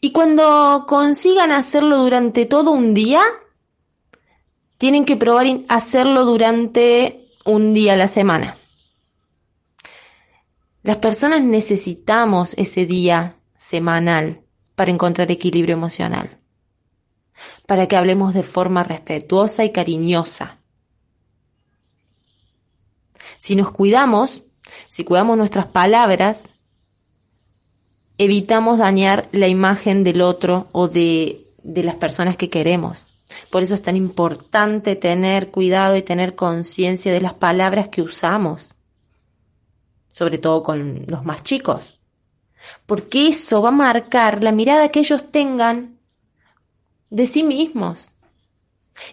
Y 0.00 0.12
cuando 0.12 0.84
consigan 0.86 1.50
hacerlo 1.50 1.96
durante 1.96 2.46
todo 2.46 2.70
un 2.70 2.94
día, 2.94 3.22
tienen 4.78 5.04
que 5.06 5.16
probar 5.16 5.46
hacerlo 5.66 6.24
durante 6.24 7.32
un 7.44 7.74
día 7.74 7.94
a 7.94 7.96
la 7.96 8.06
semana. 8.06 8.58
Las 10.84 10.98
personas 10.98 11.42
necesitamos 11.42 12.54
ese 12.56 12.86
día 12.86 13.34
semanal 13.60 14.40
para 14.74 14.90
encontrar 14.90 15.30
equilibrio 15.30 15.74
emocional, 15.74 16.38
para 17.66 17.86
que 17.86 17.96
hablemos 17.96 18.32
de 18.32 18.42
forma 18.42 18.82
respetuosa 18.82 19.64
y 19.66 19.70
cariñosa, 19.70 20.58
si 23.38 23.56
nos 23.56 23.70
cuidamos, 23.70 24.42
si 24.88 25.04
cuidamos 25.04 25.36
nuestras 25.36 25.66
palabras, 25.66 26.44
evitamos 28.16 28.78
dañar 28.78 29.28
la 29.30 29.48
imagen 29.48 30.04
del 30.04 30.22
otro 30.22 30.68
o 30.72 30.88
de, 30.88 31.52
de 31.62 31.82
las 31.82 31.96
personas 31.96 32.38
que 32.38 32.48
queremos. 32.48 33.08
Por 33.50 33.62
eso 33.62 33.74
es 33.74 33.82
tan 33.82 33.96
importante 33.96 34.96
tener 34.96 35.50
cuidado 35.50 35.96
y 35.96 36.02
tener 36.02 36.34
conciencia 36.34 37.12
de 37.12 37.20
las 37.20 37.34
palabras 37.34 37.88
que 37.88 38.00
usamos, 38.00 38.74
sobre 40.10 40.38
todo 40.38 40.62
con 40.62 41.04
los 41.06 41.24
más 41.24 41.42
chicos, 41.42 41.99
porque 42.86 43.28
eso 43.28 43.62
va 43.62 43.70
a 43.70 43.72
marcar 43.72 44.42
la 44.42 44.52
mirada 44.52 44.90
que 44.90 45.00
ellos 45.00 45.30
tengan 45.30 45.98
de 47.10 47.26
sí 47.26 47.42
mismos. 47.42 48.10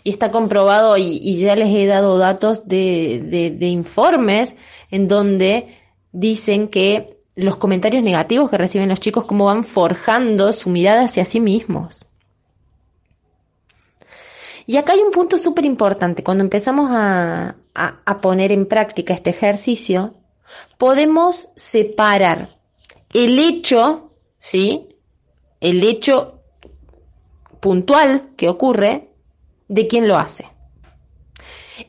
Y 0.04 0.10
está 0.10 0.32
comprobado 0.32 0.98
y, 0.98 1.38
ya 1.38 1.56
les 1.56 1.74
he 1.74 1.86
dado 1.86 2.18
datos 2.18 2.68
de, 2.68 3.56
de 3.58 3.68
informes 3.68 4.58
en 4.92 5.08
donde 5.08 5.68
dicen 6.12 6.68
que 6.68 7.18
los 7.36 7.58
comentarios 7.58 8.04
negativos 8.04 8.50
que 8.50 8.58
reciben 8.58 8.90
los 8.90 9.00
chicos, 9.00 9.26
cómo 9.26 9.46
van 9.46 9.64
forjando 9.64 10.52
su 10.52 10.70
mirada 10.70 11.04
hacia 11.04 11.24
sí 11.24 11.40
mismos. 11.40 12.06
Y 14.66 14.76
acá 14.76 14.94
hay 14.94 15.00
un 15.00 15.12
punto 15.12 15.38
súper 15.38 15.64
importante. 15.64 16.24
Cuando 16.24 16.44
empezamos 16.44 16.90
a, 16.92 17.56
a, 17.74 18.02
a, 18.04 18.22
poner 18.22 18.52
en 18.52 18.66
práctica 18.66 19.14
este 19.14 19.30
ejercicio, 19.30 20.16
podemos 20.78 21.48
separar 21.56 22.57
el 23.18 23.40
hecho, 23.40 24.12
¿sí? 24.38 24.90
El 25.60 25.84
hecho 25.84 26.44
puntual 27.60 28.30
que 28.38 28.48
ocurre 28.48 29.10
de 29.68 29.88
quién 29.88 30.08
lo 30.08 30.18
hace. 30.18 30.48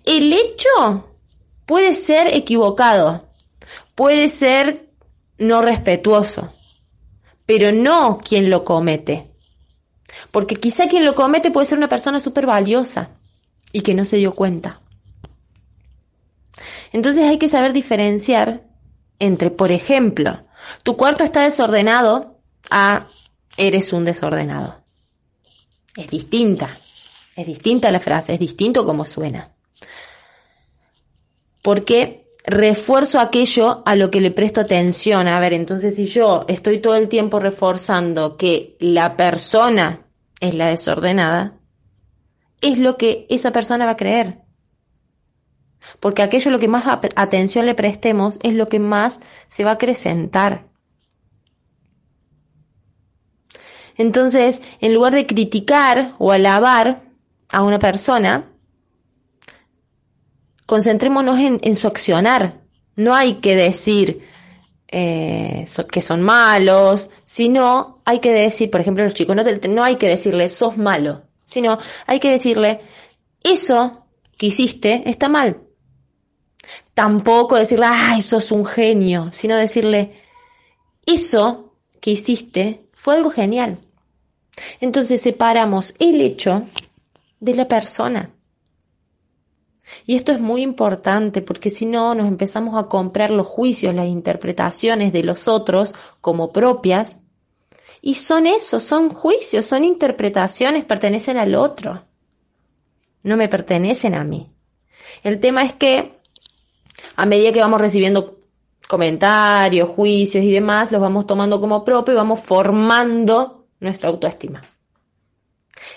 El 0.06 0.32
hecho 0.32 1.14
puede 1.66 1.92
ser 1.92 2.35
equivocado, 2.35 3.28
puede 3.94 4.30
ser 4.30 4.88
no 5.37 5.61
respetuoso, 5.61 6.54
pero 7.44 7.73
no 7.73 8.18
quien 8.18 8.49
lo 8.49 8.64
comete. 8.64 9.30
Porque 10.32 10.56
quizá 10.56 10.88
quien 10.88 11.04
lo 11.04 11.14
comete 11.14 11.50
puede 11.50 11.66
ser 11.66 11.76
una 11.76 11.90
persona 11.90 12.20
súper 12.20 12.47
valiosa 12.47 13.11
y 13.70 13.82
que 13.82 13.92
no 13.92 14.06
se 14.06 14.16
dio 14.16 14.35
cuenta. 14.35 14.80
Entonces 16.90 17.25
hay 17.25 17.37
que 17.37 17.50
saber 17.50 17.75
diferenciar 17.75 18.66
entre, 19.18 19.50
por 19.50 19.73
ejemplo, 19.73 20.48
tu 20.82 20.96
cuarto 20.96 21.25
está 21.25 21.42
desordenado 21.42 22.38
a 22.70 23.08
eres 23.56 23.92
un 23.92 24.04
desordenado. 24.04 24.76
Es 25.96 26.08
distinta. 26.08 26.78
Es 27.37 27.46
distinta 27.46 27.90
la 27.90 28.00
frase, 28.00 28.34
es 28.34 28.40
distinto 28.40 28.84
como 28.84 29.04
suena. 29.04 29.52
Porque 31.62 32.28
refuerzo 32.44 33.20
aquello 33.20 33.82
a 33.84 33.94
lo 33.94 34.10
que 34.10 34.20
le 34.20 34.30
presto 34.30 34.60
atención. 34.60 35.28
A 35.28 35.38
ver, 35.38 35.52
entonces 35.52 35.96
si 35.96 36.06
yo 36.06 36.44
estoy 36.48 36.78
todo 36.78 36.96
el 36.96 37.08
tiempo 37.08 37.38
reforzando 37.38 38.37
que 38.37 38.76
la 38.80 39.16
persona 39.16 40.06
es 40.40 40.54
la 40.54 40.68
desordenada, 40.68 41.58
es 42.60 42.78
lo 42.78 42.96
que 42.96 43.26
esa 43.28 43.52
persona 43.52 43.84
va 43.84 43.92
a 43.92 43.96
creer. 43.96 44.38
Porque 46.00 46.23
aquello 46.23 46.50
lo 46.50 46.58
que 46.58 46.68
más 46.68 46.85
atención 47.16 47.66
le 47.66 47.75
prestemos 47.75 48.38
es 48.42 48.54
lo 48.54 48.66
que 48.66 48.78
más 48.78 49.20
se 49.47 49.64
va 49.64 49.70
a 49.70 49.75
acrecentar. 49.75 50.66
Entonces, 53.97 54.62
en 54.80 54.94
lugar 54.94 55.14
de 55.14 55.26
criticar 55.26 56.14
o 56.18 56.30
alabar, 56.30 57.08
a 57.50 57.62
una 57.62 57.78
persona, 57.78 58.50
concentrémonos 60.66 61.38
en, 61.38 61.76
su 61.76 61.87
accionar. 61.87 62.61
No 62.97 63.14
hay 63.14 63.35
que 63.35 63.56
decir 63.56 64.23
eh, 64.88 65.64
que 65.90 66.00
son 66.00 66.23
malos, 66.23 67.11
sino 67.25 68.02
hay 68.04 68.18
que 68.18 68.32
decir, 68.32 68.70
por 68.70 68.80
ejemplo, 68.80 69.04
los 69.04 69.14
chicos, 69.14 69.35
no, 69.37 69.42
no 69.70 69.85
hay 69.85 69.97
que 69.97 70.08
decirle 70.08 70.49
sos 70.49 70.76
malo, 70.76 71.23
sino 71.44 71.78
hay 72.06 72.20
que 72.20 72.30
decirle 72.30 72.80
eso 73.42 74.06
que 74.37 74.47
hiciste 74.47 75.08
está 75.08 75.28
mal. 75.28 75.62
Tampoco 76.99 77.55
decirle, 77.55 77.87
ay, 77.88 78.21
sos 78.21 78.50
un 78.50 78.67
genio, 78.67 79.28
sino 79.31 79.55
decirle, 79.55 80.14
eso 81.07 81.76
que 82.00 82.11
hiciste 82.11 82.88
fue 82.93 83.14
algo 83.14 83.31
genial. 83.31 83.78
Entonces 84.81 85.21
separamos 85.21 85.95
el 86.00 86.21
hecho 86.21 86.64
de 87.38 87.55
la 87.55 87.69
persona. 87.69 88.33
Y 90.07 90.17
esto 90.17 90.33
es 90.33 90.40
muy 90.40 90.62
importante 90.62 91.40
porque 91.40 91.71
si 91.71 91.87
no 91.87 92.17
nos 92.17 92.26
empezamos 92.26 92.76
a 92.76 92.88
comprar 92.88 93.31
los 93.31 93.47
juicios, 93.47 93.95
las 93.95 94.09
interpretaciones 94.09 95.12
de 95.12 95.23
los 95.23 95.47
otros 95.47 95.95
como 96.21 96.52
propias. 96.52 97.21
Y 98.02 98.17
son 98.17 98.49
eso, 98.49 98.81
son 98.81 99.11
juicios, 99.11 99.67
son 99.67 99.85
interpretaciones, 99.85 100.85
pertenecen 100.85 101.37
al 101.37 101.55
otro. 101.55 102.07
No 103.23 103.37
me 103.37 103.47
pertenecen 103.47 104.17
a 104.17 104.25
mí. 104.25 104.50
El 105.23 105.38
tema 105.38 105.62
es 105.62 105.75
que 105.75 106.17
a 107.17 107.26
medida 107.26 107.52
que 107.52 107.61
vamos 107.61 107.81
recibiendo 107.81 108.38
comentarios, 108.88 109.88
juicios 109.88 110.43
y 110.45 110.52
demás, 110.52 110.90
los 110.93 111.00
vamos 111.00 111.26
tomando 111.26 111.61
como 111.61 111.85
propio 111.85 112.14
y 112.14 112.17
vamos 112.17 112.40
formando 112.40 113.67
nuestra 113.81 114.11
autoestima. 114.11 114.62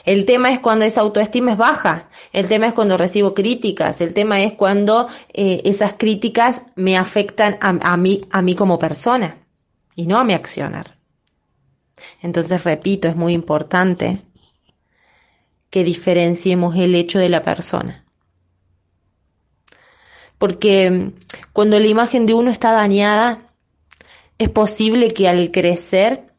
El 0.03 0.25
tema 0.25 0.51
es 0.51 0.59
cuando 0.59 0.85
esa 0.85 1.01
autoestima 1.01 1.53
es 1.53 1.57
baja, 1.57 2.09
el 2.33 2.47
tema 2.47 2.67
es 2.67 2.73
cuando 2.73 2.97
recibo 2.97 3.33
críticas, 3.33 4.01
el 4.01 4.13
tema 4.13 4.41
es 4.41 4.53
cuando 4.53 5.07
eh, 5.33 5.61
esas 5.65 5.93
críticas 5.93 6.63
me 6.75 6.97
afectan 6.97 7.57
a, 7.61 7.97
mí, 7.97 8.21
a 8.31 8.41
mí 8.41 8.55
como 8.55 8.79
persona 8.79 9.45
y 9.95 10.07
no 10.07 10.17
a 10.17 10.23
mi 10.23 10.33
accionar. 10.33 10.97
Entonces, 12.21 12.63
repito, 12.63 13.07
es 13.07 13.15
muy 13.15 13.33
importante 13.33 14.23
que 15.69 15.83
diferenciemos 15.83 16.75
el 16.75 16.95
hecho 16.95 17.19
de 17.19 17.29
la 17.29 17.43
persona. 17.43 18.05
Porque 20.41 21.11
cuando 21.53 21.79
la 21.79 21.85
imagen 21.85 22.25
de 22.25 22.33
uno 22.33 22.49
está 22.49 22.71
dañada, 22.71 23.43
es 24.39 24.49
posible 24.49 25.13
que 25.13 25.29
al 25.29 25.51
crecer 25.51 26.33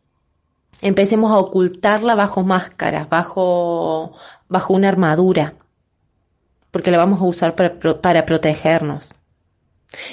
empecemos 0.80 1.30
a 1.30 1.38
ocultarla 1.38 2.16
bajo 2.16 2.42
máscaras, 2.42 3.08
bajo, 3.08 4.12
bajo 4.48 4.74
una 4.74 4.88
armadura, 4.88 5.54
porque 6.72 6.90
la 6.90 6.98
vamos 6.98 7.20
a 7.20 7.26
usar 7.26 7.54
para, 7.54 7.78
para 8.00 8.26
protegernos. 8.26 9.12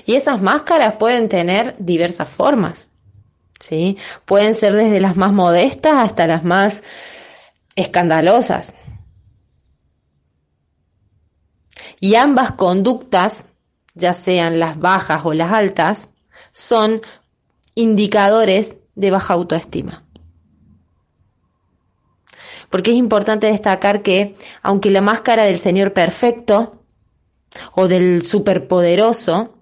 Y 0.05 0.13
esas 0.13 0.39
máscaras 0.39 0.98
pueden 0.98 1.27
tener 1.27 1.75
diversas 1.79 2.29
formas, 2.29 2.91
¿sí? 3.60 3.98
Pueden 4.25 4.53
ser 4.53 4.75
desde 4.75 5.01
las 5.01 5.17
más 5.17 5.34
modestas 5.34 5.96
hasta 5.96 6.27
las 6.27 6.43
más 6.43 6.84
escandalosas. 7.75 8.75
Y 12.00 12.13
ambas 12.13 12.51
conductas, 12.51 13.48
ya 13.93 14.13
sean 14.13 14.60
las 14.60 14.79
bajas 14.79 15.22
o 15.25 15.34
las 15.34 15.51
altas, 15.51 16.10
son 16.51 17.01
indicadores 17.75 18.77
de 18.96 19.12
baja 19.12 19.34
autoestima. 19.34 20.05
Porque 22.69 22.91
es 22.91 22.98
importante 22.98 23.48
destacar 23.48 24.03
que, 24.03 24.36
aunque 24.62 24.91
la 24.91 25.01
máscara 25.01 25.46
del 25.46 25.60
Señor 25.60 25.93
perfecto 25.93 26.84
o 27.74 27.88
del 27.88 28.21
superpoderoso 28.21 29.56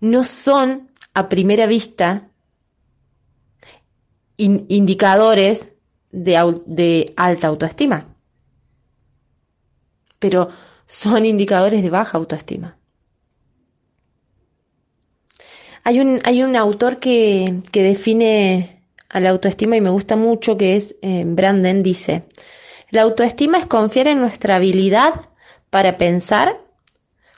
no 0.00 0.24
son 0.24 0.90
a 1.14 1.28
primera 1.28 1.66
vista 1.66 2.28
indicadores 4.36 5.70
de, 6.10 6.60
de 6.66 7.14
alta 7.16 7.46
autoestima, 7.46 8.16
pero 10.18 10.48
son 10.86 11.26
indicadores 11.26 11.82
de 11.82 11.90
baja 11.90 12.18
autoestima. 12.18 12.76
Hay 15.82 16.00
un, 16.00 16.20
hay 16.24 16.42
un 16.42 16.56
autor 16.56 16.98
que, 16.98 17.60
que 17.70 17.82
define 17.82 18.82
a 19.08 19.20
la 19.20 19.30
autoestima 19.30 19.76
y 19.76 19.80
me 19.80 19.90
gusta 19.90 20.16
mucho, 20.16 20.56
que 20.56 20.76
es 20.76 20.96
eh, 21.02 21.24
Branden, 21.26 21.82
dice, 21.82 22.24
la 22.90 23.02
autoestima 23.02 23.58
es 23.58 23.66
confiar 23.66 24.08
en 24.08 24.18
nuestra 24.20 24.56
habilidad 24.56 25.28
para 25.70 25.98
pensar, 25.98 26.60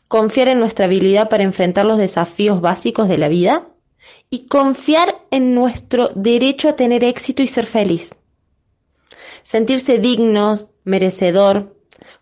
confiar 0.09 0.49
en 0.49 0.61
nuestra 0.61 0.87
habilidad 0.87 1.29
para 1.29 1.43
enfrentar 1.43 1.85
los 1.85 1.99
desafíos 1.99 2.61
básicos 2.61 3.09
de 3.09 3.19
la 3.19 3.29
vida 3.29 3.69
y 4.31 4.47
confiar 4.47 5.17
en 5.31 5.55
nuestro 5.55 6.11
derecho 6.15 6.69
a 6.69 6.77
tener 6.77 7.05
éxito 7.05 7.43
y 7.43 7.47
ser 7.47 7.67
feliz. 7.67 8.15
Sentirse 9.43 9.99
digno, 9.99 10.71
merecedor, 10.85 11.76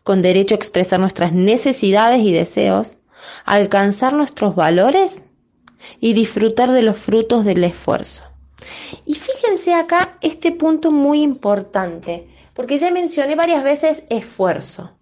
con 0.05 0.23
derecho 0.23 0.55
a 0.55 0.59
expresar 0.59 1.01
nuestras 1.01 1.33
necesidades 1.33 2.21
y 2.21 2.33
deseos, 2.33 2.99
alcanzar 3.45 4.13
nuestros 4.13 4.55
valores 4.55 5.25
y 5.99 6.13
disfrutar 6.13 6.71
de 6.71 6.83
los 6.83 6.99
frutos 6.99 7.45
del 7.45 7.65
esfuerzo. 7.65 8.23
Y 9.07 9.15
fíjense 9.15 9.75
acá 9.75 10.19
este 10.21 10.53
punto 10.53 10.93
muy 10.93 11.23
importante, 11.23 12.29
porque 12.53 12.79
ya 12.79 12.91
mencioné 12.91 13.35
varias 13.35 13.65
veces 13.65 14.05
esfuerzo. 14.11 14.93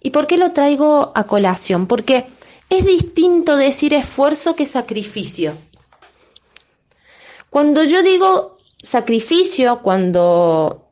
¿Y 0.00 0.10
por 0.10 0.26
qué 0.26 0.36
lo 0.36 0.52
traigo 0.52 1.12
a 1.14 1.24
colación? 1.24 1.86
Porque 1.86 2.26
es 2.68 2.84
distinto 2.84 3.56
decir 3.56 3.92
esfuerzo 3.92 4.54
que 4.54 4.66
sacrificio. 4.66 5.54
Cuando 7.50 7.82
yo 7.82 8.02
digo 8.02 8.58
sacrificio, 8.82 9.80
cuando 9.82 10.89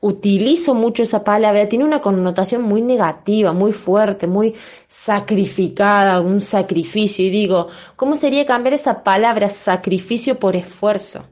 utilizo 0.00 0.74
mucho 0.74 1.02
esa 1.02 1.24
palabra, 1.24 1.68
tiene 1.68 1.84
una 1.84 2.00
connotación 2.00 2.62
muy 2.62 2.82
negativa, 2.82 3.52
muy 3.52 3.72
fuerte, 3.72 4.26
muy 4.26 4.54
sacrificada, 4.86 6.20
un 6.20 6.40
sacrificio. 6.40 7.24
Y 7.24 7.30
digo, 7.30 7.68
¿cómo 7.96 8.16
sería 8.16 8.46
cambiar 8.46 8.74
esa 8.74 9.02
palabra 9.02 9.48
sacrificio 9.48 10.38
por 10.38 10.56
esfuerzo? 10.56 11.24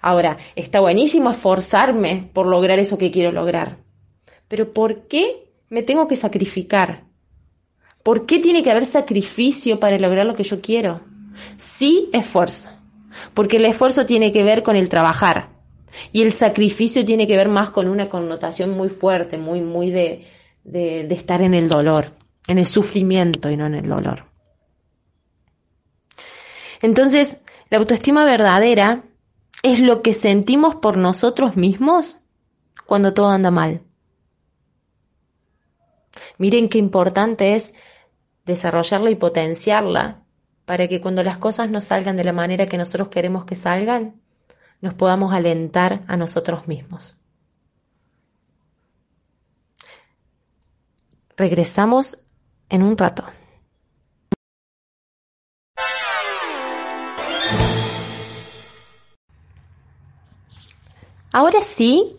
Ahora, 0.00 0.38
está 0.56 0.80
buenísimo 0.80 1.30
esforzarme 1.30 2.30
por 2.32 2.46
lograr 2.46 2.78
eso 2.78 2.96
que 2.96 3.10
quiero 3.10 3.32
lograr. 3.32 3.78
Pero 4.48 4.72
¿por 4.72 5.06
qué 5.06 5.52
me 5.68 5.82
tengo 5.82 6.08
que 6.08 6.16
sacrificar? 6.16 7.04
¿Por 8.02 8.24
qué 8.24 8.38
tiene 8.38 8.62
que 8.62 8.70
haber 8.70 8.86
sacrificio 8.86 9.78
para 9.78 9.98
lograr 9.98 10.24
lo 10.24 10.34
que 10.34 10.42
yo 10.42 10.62
quiero? 10.62 11.02
Sí, 11.58 12.08
esfuerzo. 12.14 12.70
Porque 13.34 13.58
el 13.58 13.66
esfuerzo 13.66 14.06
tiene 14.06 14.32
que 14.32 14.42
ver 14.42 14.62
con 14.62 14.74
el 14.76 14.88
trabajar, 14.88 15.50
y 16.12 16.22
el 16.22 16.32
sacrificio 16.32 17.04
tiene 17.04 17.26
que 17.26 17.36
ver 17.36 17.48
más 17.48 17.70
con 17.70 17.88
una 17.88 18.08
connotación 18.08 18.70
muy 18.70 18.88
fuerte, 18.88 19.38
muy, 19.38 19.60
muy 19.60 19.90
de, 19.90 20.26
de, 20.64 21.04
de 21.04 21.14
estar 21.14 21.42
en 21.42 21.54
el 21.54 21.68
dolor, 21.68 22.12
en 22.46 22.58
el 22.58 22.66
sufrimiento 22.66 23.50
y 23.50 23.56
no 23.56 23.66
en 23.66 23.74
el 23.74 23.88
dolor. 23.88 24.26
Entonces, 26.82 27.38
la 27.68 27.78
autoestima 27.78 28.24
verdadera 28.24 29.04
es 29.62 29.80
lo 29.80 30.02
que 30.02 30.14
sentimos 30.14 30.76
por 30.76 30.96
nosotros 30.96 31.56
mismos 31.56 32.18
cuando 32.86 33.12
todo 33.12 33.28
anda 33.28 33.50
mal. 33.50 33.82
Miren 36.38 36.68
qué 36.68 36.78
importante 36.78 37.54
es 37.54 37.74
desarrollarla 38.46 39.10
y 39.10 39.14
potenciarla 39.14 40.24
para 40.64 40.88
que 40.88 41.00
cuando 41.00 41.22
las 41.22 41.38
cosas 41.38 41.70
no 41.70 41.80
salgan 41.80 42.16
de 42.16 42.24
la 42.24 42.32
manera 42.32 42.66
que 42.66 42.78
nosotros 42.78 43.08
queremos 43.08 43.44
que 43.44 43.56
salgan, 43.56 44.19
nos 44.80 44.94
podamos 44.94 45.32
alentar 45.32 46.02
a 46.06 46.16
nosotros 46.16 46.66
mismos. 46.66 47.16
Regresamos 51.36 52.18
en 52.68 52.82
un 52.82 52.96
rato. 52.96 53.24
Ahora 61.32 61.62
sí, 61.62 62.16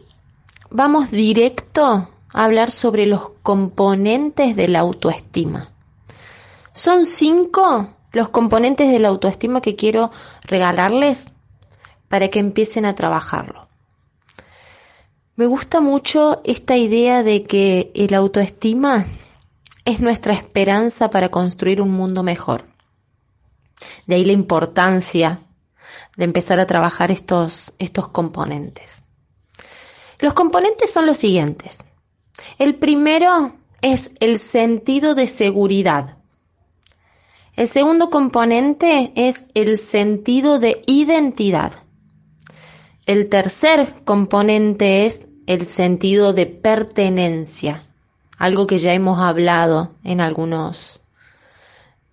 vamos 0.70 1.12
directo 1.12 1.86
a 1.86 2.10
hablar 2.32 2.72
sobre 2.72 3.06
los 3.06 3.32
componentes 3.44 4.56
de 4.56 4.70
la 4.70 4.80
autoestima. 4.80 5.72
Son 6.74 7.06
cinco 7.06 7.90
los 8.14 8.30
componentes 8.30 8.90
de 8.90 9.00
la 9.00 9.10
autoestima 9.10 9.62
que 9.62 9.76
quiero 9.76 10.12
regalarles 10.44 11.32
para 12.12 12.28
que 12.28 12.40
empiecen 12.40 12.84
a 12.86 12.94
trabajarlo. 12.94 13.70
Me 15.38 15.46
gusta 15.46 15.80
mucho 15.80 16.42
esta 16.44 16.76
idea 16.76 17.24
de 17.24 17.44
que 17.44 17.90
el 17.96 18.14
autoestima 18.14 19.06
es 19.86 20.02
nuestra 20.02 20.34
esperanza 20.34 21.10
para 21.10 21.30
construir 21.30 21.82
un 21.82 21.92
mundo 21.92 22.22
mejor. 22.22 22.66
De 24.08 24.16
ahí 24.16 24.26
la 24.26 24.34
importancia 24.34 25.40
de 26.18 26.26
empezar 26.26 26.60
a 26.60 26.68
trabajar 26.68 27.12
estos, 27.12 27.72
estos 27.80 28.10
componentes. 28.10 29.04
Los 30.20 30.34
componentes 30.34 30.92
son 30.92 31.06
los 31.06 31.18
siguientes. 31.18 31.78
El 32.60 32.76
primero 32.76 33.56
es 33.82 34.12
el 34.20 34.38
sentido 34.38 35.16
de 35.16 35.28
seguridad. 35.28 36.18
El 37.56 37.70
segundo 37.70 38.10
componente 38.10 39.14
es 39.16 39.46
el 39.54 39.78
sentido 39.78 40.60
de 40.60 40.82
identidad. 40.88 41.81
El 43.06 43.30
tercer 43.30 44.04
componente 44.06 45.06
es 45.06 45.28
el 45.48 45.66
sentido 45.66 46.34
de 46.34 46.46
pertenencia, 46.46 47.88
algo 48.38 48.68
que 48.68 48.78
ya 48.78 48.94
hemos 48.94 49.20
hablado 49.20 49.96
en 50.04 50.22
algunos, 50.22 51.02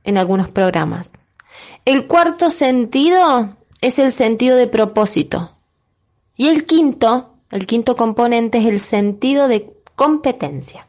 en 0.05 0.17
algunos 0.17 0.49
programas. 0.49 1.13
El 1.85 2.07
cuarto 2.07 2.51
sentido 2.51 3.57
es 3.81 3.99
el 3.99 4.13
sentido 4.13 4.57
de 4.57 4.67
propósito. 4.67 5.57
Y 6.37 6.49
el 6.49 6.67
quinto, 6.67 7.35
el 7.51 7.67
quinto 7.67 7.95
componente 7.97 8.59
es 8.59 8.67
el 8.67 8.81
sentido 8.81 9.49
de 9.49 9.75
competencia. 9.95 10.89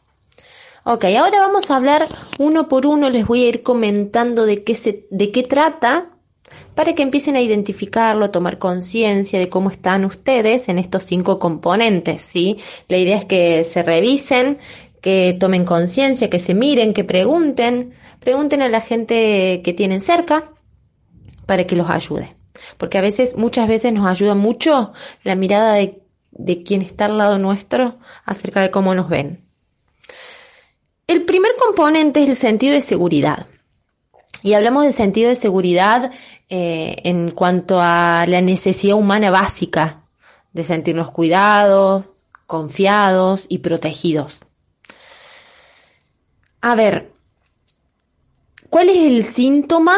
Ok, 0.85 1.05
ahora 1.19 1.39
vamos 1.39 1.69
a 1.69 1.75
hablar 1.75 2.07
uno 2.37 2.67
por 2.67 2.85
uno, 2.85 3.09
les 3.09 3.27
voy 3.27 3.43
a 3.43 3.49
ir 3.49 3.63
comentando 3.63 4.45
de 4.45 4.63
qué, 4.63 4.75
se, 4.75 5.07
de 5.11 5.31
qué 5.31 5.43
trata 5.43 6.11
para 6.79 6.95
que 6.95 7.03
empiecen 7.03 7.35
a 7.35 7.41
identificarlo, 7.41 8.23
a 8.23 8.31
tomar 8.31 8.57
conciencia 8.57 9.37
de 9.37 9.49
cómo 9.49 9.69
están 9.69 10.05
ustedes 10.05 10.69
en 10.69 10.79
estos 10.79 11.03
cinco 11.03 11.37
componentes, 11.37 12.21
¿sí? 12.21 12.57
La 12.87 12.97
idea 12.97 13.17
es 13.17 13.25
que 13.25 13.65
se 13.65 13.83
revisen, 13.83 14.59
que 15.01 15.35
tomen 15.37 15.65
conciencia, 15.65 16.29
que 16.29 16.39
se 16.39 16.53
miren, 16.53 16.93
que 16.93 17.03
pregunten, 17.03 17.95
pregunten 18.21 18.61
a 18.61 18.69
la 18.69 18.79
gente 18.79 19.61
que 19.61 19.73
tienen 19.73 19.99
cerca 19.99 20.53
para 21.45 21.67
que 21.67 21.75
los 21.75 21.89
ayude. 21.89 22.37
Porque 22.77 22.97
a 22.97 23.01
veces, 23.01 23.35
muchas 23.35 23.67
veces 23.67 23.91
nos 23.91 24.07
ayuda 24.07 24.33
mucho 24.33 24.93
la 25.25 25.35
mirada 25.35 25.73
de, 25.73 26.01
de 26.31 26.63
quien 26.63 26.81
está 26.81 27.07
al 27.07 27.17
lado 27.17 27.39
nuestro 27.39 27.99
acerca 28.23 28.61
de 28.61 28.71
cómo 28.71 28.95
nos 28.95 29.09
ven. 29.09 29.43
El 31.07 31.25
primer 31.25 31.51
componente 31.57 32.23
es 32.23 32.29
el 32.29 32.35
sentido 32.37 32.73
de 32.73 32.79
seguridad. 32.79 33.47
Y 34.41 34.53
hablamos 34.53 34.85
de 34.85 34.91
sentido 34.91 35.29
de 35.29 35.35
seguridad 35.35 36.11
eh, 36.49 36.95
en 37.03 37.31
cuanto 37.31 37.79
a 37.81 38.25
la 38.27 38.41
necesidad 38.41 38.95
humana 38.95 39.31
básica 39.31 40.03
de 40.53 40.63
sentirnos 40.63 41.11
cuidados, 41.11 42.05
confiados 42.45 43.45
y 43.49 43.59
protegidos. 43.59 44.41
A 46.61 46.75
ver, 46.75 47.13
¿cuál 48.69 48.89
es 48.89 48.97
el 48.97 49.23
síntoma 49.23 49.97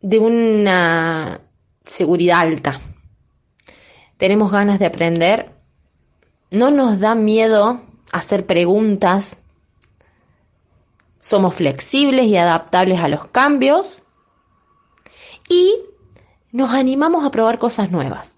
de 0.00 0.18
una 0.18 1.40
seguridad 1.84 2.40
alta? 2.40 2.80
Tenemos 4.16 4.52
ganas 4.52 4.78
de 4.78 4.86
aprender, 4.86 5.52
no 6.50 6.70
nos 6.70 7.00
da 7.00 7.14
miedo 7.14 7.82
hacer 8.12 8.46
preguntas, 8.46 9.38
somos 11.26 11.56
flexibles 11.56 12.26
y 12.26 12.36
adaptables 12.36 13.00
a 13.00 13.08
los 13.08 13.26
cambios 13.26 14.04
y 15.48 15.74
nos 16.52 16.70
animamos 16.70 17.24
a 17.24 17.32
probar 17.32 17.58
cosas 17.58 17.90
nuevas. 17.90 18.36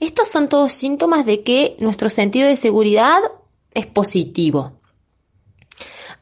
Estos 0.00 0.28
son 0.28 0.50
todos 0.50 0.72
síntomas 0.72 1.24
de 1.24 1.42
que 1.42 1.76
nuestro 1.78 2.10
sentido 2.10 2.46
de 2.46 2.56
seguridad 2.56 3.20
es 3.72 3.86
positivo. 3.86 4.82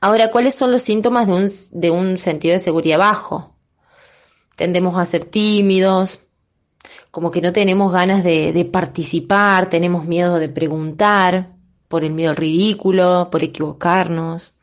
Ahora, 0.00 0.30
¿cuáles 0.30 0.54
son 0.54 0.70
los 0.70 0.82
síntomas 0.82 1.26
de 1.26 1.32
un, 1.32 1.50
de 1.72 1.90
un 1.90 2.16
sentido 2.16 2.54
de 2.54 2.60
seguridad 2.60 2.98
bajo? 2.98 3.56
Tendemos 4.54 4.96
a 4.96 5.04
ser 5.04 5.24
tímidos, 5.24 6.20
como 7.10 7.32
que 7.32 7.40
no 7.40 7.52
tenemos 7.52 7.92
ganas 7.92 8.22
de, 8.22 8.52
de 8.52 8.64
participar, 8.64 9.68
tenemos 9.68 10.04
miedo 10.04 10.38
de 10.38 10.48
preguntar, 10.48 11.56
por 11.88 12.04
el 12.04 12.12
miedo 12.12 12.30
al 12.30 12.36
ridículo, 12.36 13.30
por 13.32 13.42
equivocarnos 13.42 14.54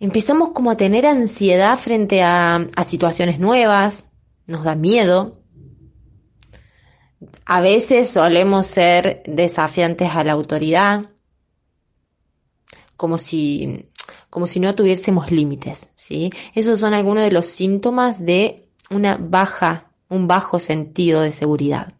empezamos 0.00 0.50
como 0.50 0.70
a 0.70 0.76
tener 0.76 1.06
ansiedad 1.06 1.76
frente 1.76 2.22
a, 2.22 2.66
situaciones 2.84 3.38
nuevas, 3.38 4.04
nos 4.46 4.64
da 4.64 4.74
miedo. 4.74 5.42
A 7.44 7.60
veces 7.60 8.08
solemos 8.10 8.66
ser 8.66 9.22
desafiantes 9.26 10.10
a 10.14 10.24
la 10.24 10.32
autoridad, 10.32 11.10
como 12.96 13.18
si, 13.18 13.88
como 14.30 14.46
si 14.46 14.60
no 14.60 14.74
tuviésemos 14.74 15.30
límites, 15.30 15.90
¿sí? 15.94 16.30
Esos 16.54 16.80
son 16.80 16.94
algunos 16.94 17.24
de 17.24 17.32
los 17.32 17.46
síntomas 17.46 18.24
de 18.24 18.68
una 18.90 19.16
baja, 19.16 19.90
un 20.08 20.28
bajo 20.28 20.58
sentido 20.58 21.22
de 21.22 21.32
seguridad. 21.32 21.94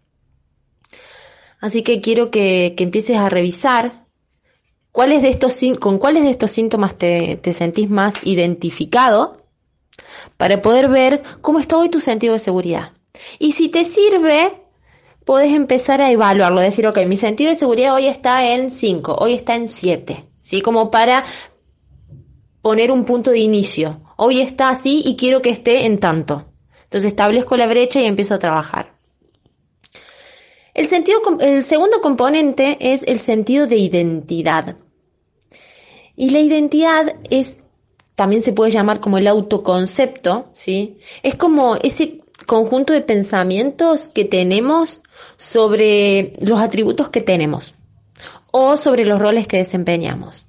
Así 1.60 1.82
que 1.82 2.00
quiero 2.00 2.30
que, 2.30 2.74
que 2.76 2.84
empieces 2.84 3.16
a 3.16 3.28
revisar 3.28 4.07
¿Cuáles 4.98 5.22
de 5.22 5.28
estos, 5.28 5.56
¿Con 5.78 5.98
cuáles 5.98 6.24
de 6.24 6.30
estos 6.30 6.50
síntomas 6.50 6.98
te, 6.98 7.36
te 7.36 7.52
sentís 7.52 7.88
más 7.88 8.16
identificado 8.24 9.36
para 10.36 10.60
poder 10.60 10.88
ver 10.88 11.22
cómo 11.40 11.60
está 11.60 11.78
hoy 11.78 11.88
tu 11.88 12.00
sentido 12.00 12.32
de 12.32 12.40
seguridad? 12.40 12.94
Y 13.38 13.52
si 13.52 13.68
te 13.68 13.84
sirve, 13.84 14.60
puedes 15.24 15.54
empezar 15.54 16.00
a 16.00 16.10
evaluarlo, 16.10 16.60
decir, 16.60 16.84
ok, 16.84 16.98
mi 17.06 17.16
sentido 17.16 17.50
de 17.50 17.54
seguridad 17.54 17.94
hoy 17.94 18.08
está 18.08 18.52
en 18.52 18.70
5, 18.72 19.18
hoy 19.20 19.34
está 19.34 19.54
en 19.54 19.68
7, 19.68 20.24
¿sí? 20.40 20.62
Como 20.62 20.90
para 20.90 21.22
poner 22.60 22.90
un 22.90 23.04
punto 23.04 23.30
de 23.30 23.38
inicio. 23.38 24.00
Hoy 24.16 24.40
está 24.40 24.68
así 24.68 25.02
y 25.04 25.14
quiero 25.14 25.42
que 25.42 25.50
esté 25.50 25.86
en 25.86 26.00
tanto. 26.00 26.46
Entonces 26.82 27.06
establezco 27.06 27.56
la 27.56 27.68
brecha 27.68 28.00
y 28.00 28.06
empiezo 28.06 28.34
a 28.34 28.40
trabajar. 28.40 28.98
El, 30.74 30.88
sentido, 30.88 31.20
el 31.38 31.62
segundo 31.62 32.00
componente 32.00 32.78
es 32.80 33.04
el 33.04 33.20
sentido 33.20 33.68
de 33.68 33.76
identidad. 33.76 34.76
Y 36.18 36.30
la 36.30 36.40
identidad 36.40 37.14
es, 37.30 37.60
también 38.14 38.42
se 38.42 38.52
puede 38.52 38.70
llamar 38.72 39.00
como 39.00 39.16
el 39.16 39.26
autoconcepto, 39.26 40.50
¿sí? 40.52 40.98
Es 41.22 41.36
como 41.36 41.76
ese 41.76 42.20
conjunto 42.46 42.92
de 42.92 43.00
pensamientos 43.00 44.08
que 44.08 44.26
tenemos 44.26 45.00
sobre 45.38 46.34
los 46.40 46.58
atributos 46.60 47.08
que 47.08 47.22
tenemos 47.22 47.74
o 48.50 48.76
sobre 48.76 49.06
los 49.06 49.18
roles 49.18 49.46
que 49.46 49.58
desempeñamos. 49.58 50.44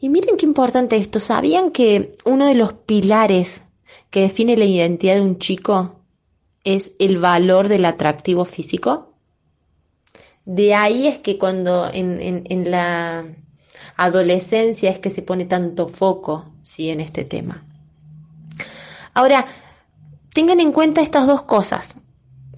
Y 0.00 0.08
miren 0.08 0.36
qué 0.36 0.46
importante 0.46 0.96
esto. 0.96 1.20
¿Sabían 1.20 1.72
que 1.72 2.16
uno 2.24 2.46
de 2.46 2.54
los 2.54 2.72
pilares 2.72 3.64
que 4.10 4.20
define 4.20 4.56
la 4.56 4.64
identidad 4.64 5.16
de 5.16 5.22
un 5.22 5.38
chico 5.38 5.96
es 6.66 6.92
el 6.98 7.18
valor 7.18 7.68
del 7.68 7.84
atractivo 7.84 8.44
físico. 8.44 9.14
De 10.44 10.74
ahí 10.74 11.06
es 11.06 11.18
que 11.18 11.38
cuando 11.38 11.88
en, 11.92 12.70
la 12.70 13.24
adolescencia 13.96 14.90
es 14.90 14.98
que 14.98 15.10
se 15.10 15.22
pone 15.22 15.46
tanto 15.46 15.88
foco 15.88 16.46
¿sí? 16.62 16.90
en 16.90 17.00
este 17.00 17.24
tema. 17.24 17.64
Ahora, 19.14 19.46
tengan 20.32 20.60
en 20.60 20.72
cuenta 20.72 21.00
estas 21.00 21.26
dos 21.26 21.42
cosas 21.42 21.96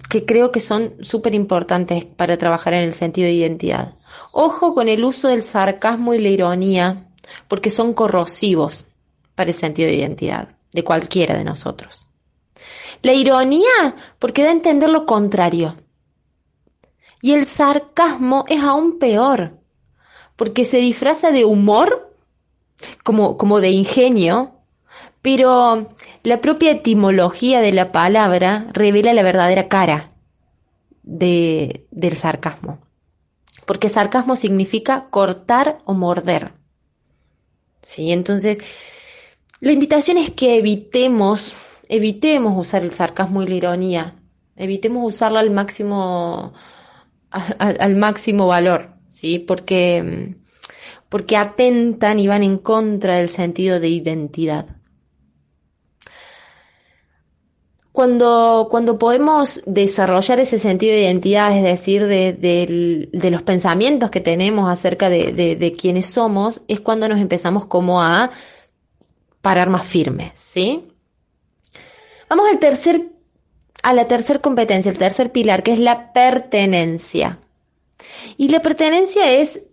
que 0.09 0.25
creo 0.25 0.51
que 0.51 0.59
son 0.59 0.95
súper 1.01 1.35
importantes 1.35 2.03
para 2.03 2.37
trabajar 2.37 2.73
en 2.73 2.83
el 2.83 2.93
sentido 2.93 3.27
de 3.27 3.33
identidad. 3.33 3.93
Ojo 4.31 4.73
con 4.73 4.89
el 4.89 5.05
uso 5.05 5.27
del 5.27 5.43
sarcasmo 5.43 6.13
y 6.13 6.19
la 6.19 6.29
ironía, 6.29 7.07
porque 7.47 7.69
son 7.69 7.93
corrosivos 7.93 8.85
para 9.35 9.51
el 9.51 9.55
sentido 9.55 9.87
de 9.87 9.95
identidad 9.95 10.49
de 10.73 10.83
cualquiera 10.83 11.37
de 11.37 11.43
nosotros. 11.43 12.07
La 13.01 13.13
ironía, 13.13 13.95
porque 14.17 14.43
da 14.43 14.49
a 14.49 14.53
entender 14.53 14.89
lo 14.89 15.05
contrario. 15.05 15.77
Y 17.21 17.33
el 17.33 17.45
sarcasmo 17.45 18.45
es 18.47 18.61
aún 18.61 18.97
peor, 18.97 19.58
porque 20.39 20.63
se 20.63 20.77
disfraza 20.77 21.31
de 21.31 21.43
humor, 21.43 22.15
como, 23.03 23.37
como 23.37 23.59
de 23.59 23.71
ingenio, 23.71 24.55
pero 25.21 25.89
la 26.23 26.39
propia 26.39 26.71
etimología 26.71 27.59
de 27.59 27.73
la 27.73 27.91
palabra 27.91 28.67
revela 28.71 29.13
la 29.13 29.21
verdadera 29.21 29.67
cara 29.67 30.13
de, 31.03 31.85
del 31.91 32.15
sarcasmo. 32.15 32.79
Porque 33.65 33.89
sarcasmo 33.89 34.37
significa 34.37 35.09
cortar 35.09 35.79
o 35.83 35.93
morder. 35.93 36.53
¿Sí? 37.81 38.13
Entonces, 38.13 38.59
la 39.59 39.73
invitación 39.73 40.17
es 40.17 40.29
que 40.29 40.55
evitemos 40.55 41.53
evitemos 41.89 42.55
usar 42.55 42.83
el 42.83 42.91
sarcasmo 42.91 43.41
y 43.43 43.47
la 43.47 43.55
ironía, 43.55 44.15
evitemos 44.55 45.13
usarla 45.13 45.41
al 45.41 45.49
máximo, 45.49 46.53
al, 47.29 47.95
máximo 47.95 48.47
valor, 48.47 48.91
¿sí? 49.09 49.39
Porque, 49.39 50.35
porque 51.09 51.35
atentan 51.35 52.19
y 52.19 52.27
van 52.27 52.43
en 52.43 52.57
contra 52.57 53.17
del 53.17 53.29
sentido 53.29 53.79
de 53.79 53.89
identidad. 53.89 54.67
Cuando, 57.91 58.67
cuando 58.71 58.97
podemos 58.97 59.61
desarrollar 59.65 60.39
ese 60.39 60.57
sentido 60.57 60.93
de 60.93 61.01
identidad, 61.01 61.53
es 61.57 61.63
decir, 61.63 62.05
de, 62.05 63.09
los 63.11 63.41
pensamientos 63.41 64.09
que 64.09 64.21
tenemos 64.21 64.71
acerca 64.71 65.09
de, 65.09 65.33
de, 65.33 65.73
quiénes 65.73 66.05
somos, 66.05 66.61
es 66.69 66.79
cuando 66.79 67.09
nos 67.09 67.19
empezamos 67.19 67.65
como 67.65 68.01
a 68.01 68.29
parar 69.41 69.69
más 69.69 69.85
firmes, 69.85 70.31
¿sí? 70.35 70.87
Vamos 72.29 72.47
al 72.49 72.59
tercer, 72.59 73.09
a 73.83 73.93
la 73.93 74.05
tercera 74.05 74.39
competencia, 74.39 74.91
el 74.91 74.97
tercer 74.97 75.31
pilar, 75.31 75.63
que 75.63 75.73
es 75.73 75.79
la 75.79 76.13
pertenencia. 76.13 77.39
Y 78.37 78.49
la 78.49 78.61
pertenencia 78.61 79.31
es, 79.31 79.67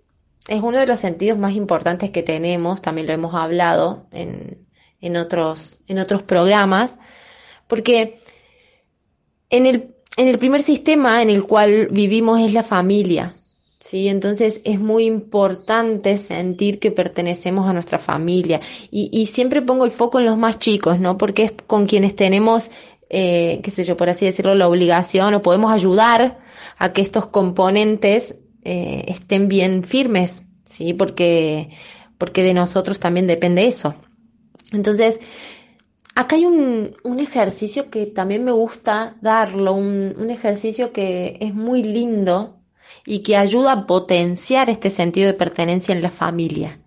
es 0.48 0.60
uno 0.60 0.78
de 0.78 0.86
los 0.86 1.00
sentidos 1.00 1.38
más 1.38 1.54
importantes 1.54 2.10
que 2.10 2.22
tenemos, 2.22 2.82
también 2.82 3.06
lo 3.06 3.12
hemos 3.12 3.34
hablado 3.34 4.06
en, 4.12 4.66
en, 5.00 5.16
otros, 5.16 5.80
en 5.88 5.98
otros 5.98 6.22
programas, 6.22 6.98
porque 7.66 8.18
en 9.50 9.66
el, 9.66 9.94
en 10.16 10.28
el 10.28 10.38
primer 10.38 10.62
sistema 10.62 11.22
en 11.22 11.30
el 11.30 11.44
cual 11.44 11.88
vivimos 11.90 12.40
es 12.40 12.52
la 12.52 12.62
familia. 12.62 13.36
¿sí? 13.80 14.08
Entonces 14.08 14.60
es 14.64 14.80
muy 14.80 15.04
importante 15.04 16.18
sentir 16.18 16.78
que 16.78 16.90
pertenecemos 16.90 17.68
a 17.68 17.72
nuestra 17.72 17.98
familia. 17.98 18.60
Y, 18.90 19.08
y, 19.12 19.26
siempre 19.26 19.62
pongo 19.62 19.84
el 19.84 19.90
foco 19.90 20.18
en 20.18 20.26
los 20.26 20.36
más 20.36 20.58
chicos, 20.58 20.98
¿no? 20.98 21.16
Porque 21.16 21.44
es 21.44 21.52
con 21.66 21.86
quienes 21.86 22.16
tenemos, 22.16 22.70
eh, 23.08 23.60
qué 23.62 23.70
sé 23.70 23.84
yo, 23.84 23.96
por 23.96 24.08
así 24.08 24.24
decirlo, 24.24 24.54
la 24.54 24.68
obligación 24.68 25.34
o 25.34 25.42
podemos 25.42 25.72
ayudar 25.72 26.38
a 26.78 26.92
que 26.92 27.00
estos 27.00 27.26
componentes 27.26 28.36
eh, 28.64 29.04
estén 29.08 29.48
bien 29.48 29.84
firmes, 29.84 30.44
¿sí? 30.64 30.92
Porque, 30.92 31.70
porque 32.18 32.42
de 32.42 32.54
nosotros 32.54 32.98
también 32.98 33.26
depende 33.26 33.66
eso. 33.66 33.94
Entonces, 34.72 35.20
acá 36.14 36.36
hay 36.36 36.46
un, 36.46 36.96
un 37.04 37.20
ejercicio 37.20 37.90
que 37.90 38.06
también 38.06 38.44
me 38.44 38.52
gusta 38.52 39.16
darlo, 39.20 39.72
un, 39.74 40.14
un 40.18 40.30
ejercicio 40.30 40.92
que 40.92 41.38
es 41.40 41.54
muy 41.54 41.82
lindo 41.82 42.58
y 43.04 43.20
que 43.20 43.36
ayuda 43.36 43.72
a 43.72 43.86
potenciar 43.86 44.68
este 44.68 44.90
sentido 44.90 45.28
de 45.28 45.34
pertenencia 45.34 45.94
en 45.94 46.02
la 46.02 46.10
familia. 46.10 46.80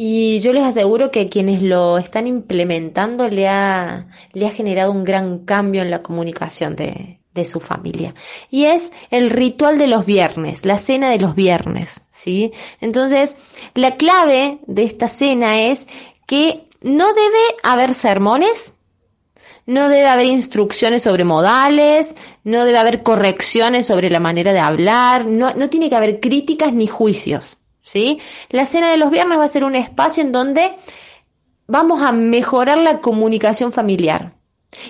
Y 0.00 0.38
yo 0.38 0.52
les 0.52 0.62
aseguro 0.62 1.10
que 1.10 1.28
quienes 1.28 1.60
lo 1.60 1.98
están 1.98 2.28
implementando 2.28 3.28
le 3.28 3.48
ha, 3.48 4.06
le 4.32 4.46
ha 4.46 4.50
generado 4.52 4.92
un 4.92 5.02
gran 5.02 5.40
cambio 5.40 5.82
en 5.82 5.90
la 5.90 6.04
comunicación 6.04 6.76
de, 6.76 7.18
de 7.34 7.44
su 7.44 7.58
familia. 7.58 8.14
Y 8.48 8.66
es 8.66 8.92
el 9.10 9.28
ritual 9.30 9.76
de 9.76 9.88
los 9.88 10.06
viernes, 10.06 10.64
la 10.64 10.76
cena 10.76 11.10
de 11.10 11.18
los 11.18 11.34
viernes, 11.34 12.00
¿sí? 12.10 12.52
Entonces, 12.80 13.34
la 13.74 13.96
clave 13.96 14.60
de 14.68 14.84
esta 14.84 15.08
cena 15.08 15.62
es 15.62 15.88
que 16.28 16.68
no 16.80 17.08
debe 17.08 17.40
haber 17.64 17.92
sermones, 17.92 18.76
no 19.66 19.88
debe 19.88 20.06
haber 20.06 20.26
instrucciones 20.26 21.02
sobre 21.02 21.24
modales, 21.24 22.14
no 22.44 22.64
debe 22.64 22.78
haber 22.78 23.02
correcciones 23.02 23.86
sobre 23.86 24.10
la 24.10 24.20
manera 24.20 24.52
de 24.52 24.60
hablar, 24.60 25.26
no, 25.26 25.54
no 25.54 25.68
tiene 25.68 25.90
que 25.90 25.96
haber 25.96 26.20
críticas 26.20 26.72
ni 26.72 26.86
juicios. 26.86 27.57
¿Sí? 27.88 28.20
La 28.50 28.66
cena 28.66 28.90
de 28.90 28.98
los 28.98 29.10
viernes 29.10 29.38
va 29.38 29.44
a 29.44 29.48
ser 29.48 29.64
un 29.64 29.74
espacio 29.74 30.22
en 30.22 30.32
donde 30.32 30.72
vamos 31.66 32.02
a 32.02 32.12
mejorar 32.12 32.78
la 32.78 33.00
comunicación 33.00 33.72
familiar 33.72 34.34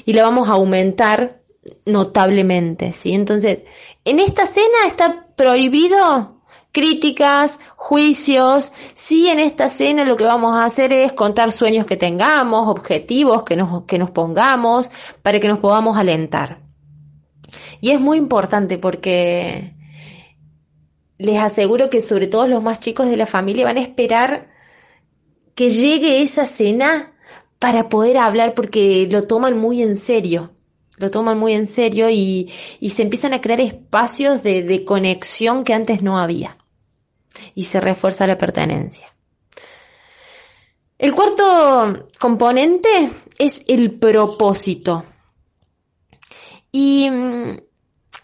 y 0.04 0.12
la 0.12 0.24
vamos 0.24 0.48
a 0.48 0.52
aumentar 0.52 1.42
notablemente, 1.84 2.92
¿sí? 2.92 3.12
Entonces, 3.12 3.60
en 4.04 4.18
esta 4.18 4.46
cena 4.46 4.86
está 4.86 5.26
prohibido 5.36 6.42
críticas, 6.72 7.58
juicios. 7.76 8.72
Sí, 8.94 9.28
en 9.28 9.38
esta 9.38 9.68
cena 9.68 10.04
lo 10.04 10.16
que 10.16 10.24
vamos 10.24 10.54
a 10.54 10.64
hacer 10.64 10.92
es 10.92 11.12
contar 11.12 11.52
sueños 11.52 11.86
que 11.86 11.96
tengamos, 11.96 12.68
objetivos 12.68 13.44
que 13.44 13.56
nos, 13.56 13.84
que 13.84 13.98
nos 13.98 14.10
pongamos 14.10 14.90
para 15.22 15.38
que 15.40 15.48
nos 15.48 15.58
podamos 15.58 15.96
alentar. 15.96 16.60
Y 17.80 17.90
es 17.90 18.00
muy 18.00 18.18
importante 18.18 18.78
porque 18.78 19.77
les 21.18 21.38
aseguro 21.38 21.90
que 21.90 22.00
sobre 22.00 22.28
todo 22.28 22.46
los 22.46 22.62
más 22.62 22.80
chicos 22.80 23.08
de 23.08 23.16
la 23.16 23.26
familia 23.26 23.64
van 23.64 23.76
a 23.76 23.82
esperar 23.82 24.48
que 25.54 25.70
llegue 25.70 26.22
esa 26.22 26.46
cena 26.46 27.12
para 27.58 27.88
poder 27.88 28.18
hablar 28.18 28.54
porque 28.54 29.08
lo 29.10 29.24
toman 29.24 29.58
muy 29.58 29.82
en 29.82 29.96
serio. 29.96 30.52
Lo 30.96 31.10
toman 31.10 31.38
muy 31.38 31.52
en 31.52 31.66
serio 31.66 32.08
y, 32.10 32.52
se 32.88 33.02
empiezan 33.02 33.34
a 33.34 33.40
crear 33.40 33.60
espacios 33.60 34.42
de, 34.42 34.62
de 34.62 34.84
conexión 34.84 35.64
que 35.64 35.74
antes 35.74 36.02
no 36.02 36.18
había. 36.18 36.58
Y 37.54 37.64
se 37.64 37.80
refuerza 37.80 38.26
la 38.26 38.38
pertenencia. 38.38 39.14
El 40.98 41.14
cuarto 41.14 42.08
componente 42.18 42.88
es 43.38 43.62
el 43.68 43.98
propósito. 43.98 45.04
Y, 46.72 47.08
mm, 47.10 47.56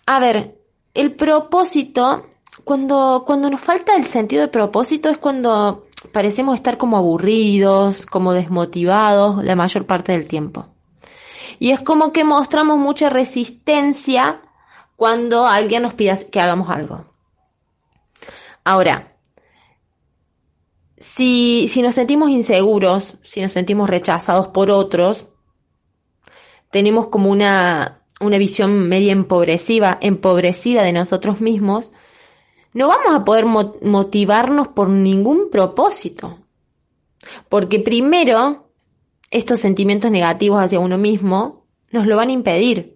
a 0.07 0.18
ver, 0.18 0.59
el 0.94 1.14
propósito 1.14 2.34
cuando, 2.64 3.24
cuando 3.27 3.50
nos 3.50 3.61
falta 3.61 3.94
el 3.94 4.07
sentido 4.07 4.42
de 4.42 4.48
propósito 4.48 5.11
es 5.11 5.18
cuando 5.18 5.87
parecemos 6.12 6.55
estar 6.55 6.79
como 6.79 6.96
aburridos, 6.96 8.07
como 8.07 8.33
desmotivados 8.33 9.44
la 9.44 9.57
mayor 9.57 9.87
parte 9.87 10.12
del 10.12 10.27
tiempo. 10.27 10.66
Y 11.59 11.70
es 11.70 11.81
como 11.81 12.12
que 12.12 12.24
mostramos 12.24 12.79
mucha 12.79 13.11
resistencia 13.11 14.40
cuando 14.96 15.46
alguien 15.46 15.83
nos 15.83 15.94
pide 15.94 16.14
que 16.31 16.40
hagamos 16.40 16.68
algo. 16.68 17.05
Ahora, 18.64 19.14
si, 20.98 21.68
si 21.68 21.83
nos 21.83 21.94
sentimos 21.94 22.31
inseguros, 22.31 23.18
si 23.22 23.42
nos 23.42 23.53
sentimos 23.53 23.90
rechazados 23.90 24.48
por 24.48 24.70
otros, 24.70 25.27
tenemos 26.70 27.09
como 27.09 27.31
una, 27.31 28.03
una 28.20 28.38
visión 28.38 28.88
media 28.88 29.12
empobrecida, 29.12 29.98
empobrecida 30.00 30.83
de 30.83 30.92
nosotros 30.92 31.40
mismos, 31.40 31.92
no 32.74 32.88
vamos 32.88 33.14
a 33.14 33.24
poder 33.24 33.46
motivarnos 33.46 34.68
por 34.68 34.88
ningún 34.88 35.48
propósito. 35.50 36.40
Porque 37.48 37.78
primero, 37.78 38.68
estos 39.30 39.60
sentimientos 39.60 40.10
negativos 40.10 40.62
hacia 40.62 40.80
uno 40.80 40.98
mismo 40.98 41.66
nos 41.92 42.06
lo 42.06 42.16
van 42.16 42.28
a 42.28 42.32
impedir. 42.32 42.94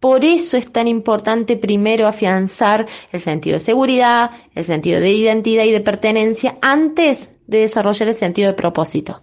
Por 0.00 0.24
eso 0.24 0.56
es 0.56 0.72
tan 0.72 0.88
importante 0.88 1.56
primero 1.56 2.06
afianzar 2.06 2.86
el 3.12 3.20
sentido 3.20 3.54
de 3.54 3.60
seguridad, 3.60 4.30
el 4.54 4.64
sentido 4.64 4.98
de 5.00 5.10
identidad 5.10 5.64
y 5.64 5.72
de 5.72 5.80
pertenencia 5.80 6.58
antes 6.62 7.32
de 7.46 7.60
desarrollar 7.60 8.08
el 8.08 8.14
sentido 8.14 8.48
de 8.48 8.54
propósito. 8.54 9.22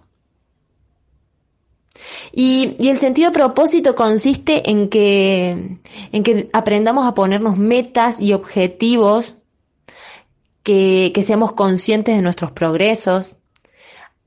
Y, 2.32 2.74
y, 2.78 2.88
el 2.90 2.98
sentido 2.98 3.30
de 3.30 3.34
propósito 3.34 3.94
consiste 3.94 4.70
en 4.70 4.88
que, 4.88 5.78
en 6.12 6.22
que 6.22 6.48
aprendamos 6.52 7.06
a 7.06 7.14
ponernos 7.14 7.56
metas 7.56 8.20
y 8.20 8.34
objetivos 8.34 9.36
que, 10.66 11.22
seamos 11.24 11.52
conscientes 11.52 12.16
de 12.16 12.22
nuestros 12.22 12.50
progresos, 12.50 13.36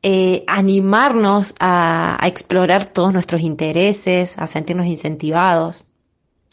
eh, 0.01 0.45
animarnos 0.47 1.53
a, 1.59 2.17
explorar 2.23 2.85
todos 2.85 3.11
nuestros 3.11 3.41
intereses, 3.41 4.35
a 4.37 4.47
sentirnos 4.47 4.87
incentivados. 4.87 5.83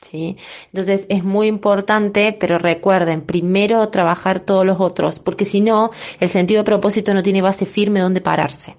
¿sí? 0.03 0.38
Entonces 0.72 1.07
es 1.09 1.22
muy 1.22 1.46
importante, 1.46 2.33
pero 2.33 2.59
recuerden, 2.59 3.20
primero 3.20 3.88
trabajar 3.90 4.40
todos 4.40 4.66
los 4.66 4.81
otros, 4.81 5.20
porque 5.20 5.44
si 5.44 5.61
no, 5.61 5.92
el 6.18 6.29
sentido 6.29 6.62
de 6.62 6.64
propósito 6.64 7.14
no 7.14 7.22
tiene 7.22 7.40
base 7.40 7.64
firme 7.64 8.01
donde 8.01 8.20
pararse. 8.20 8.77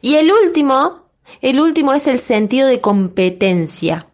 Y 0.00 0.14
el 0.14 0.32
último, 0.32 1.10
el 1.42 1.60
último 1.60 1.92
es 1.92 2.06
el 2.06 2.18
sentido 2.20 2.68
de 2.68 2.80
competencia. 2.80 4.08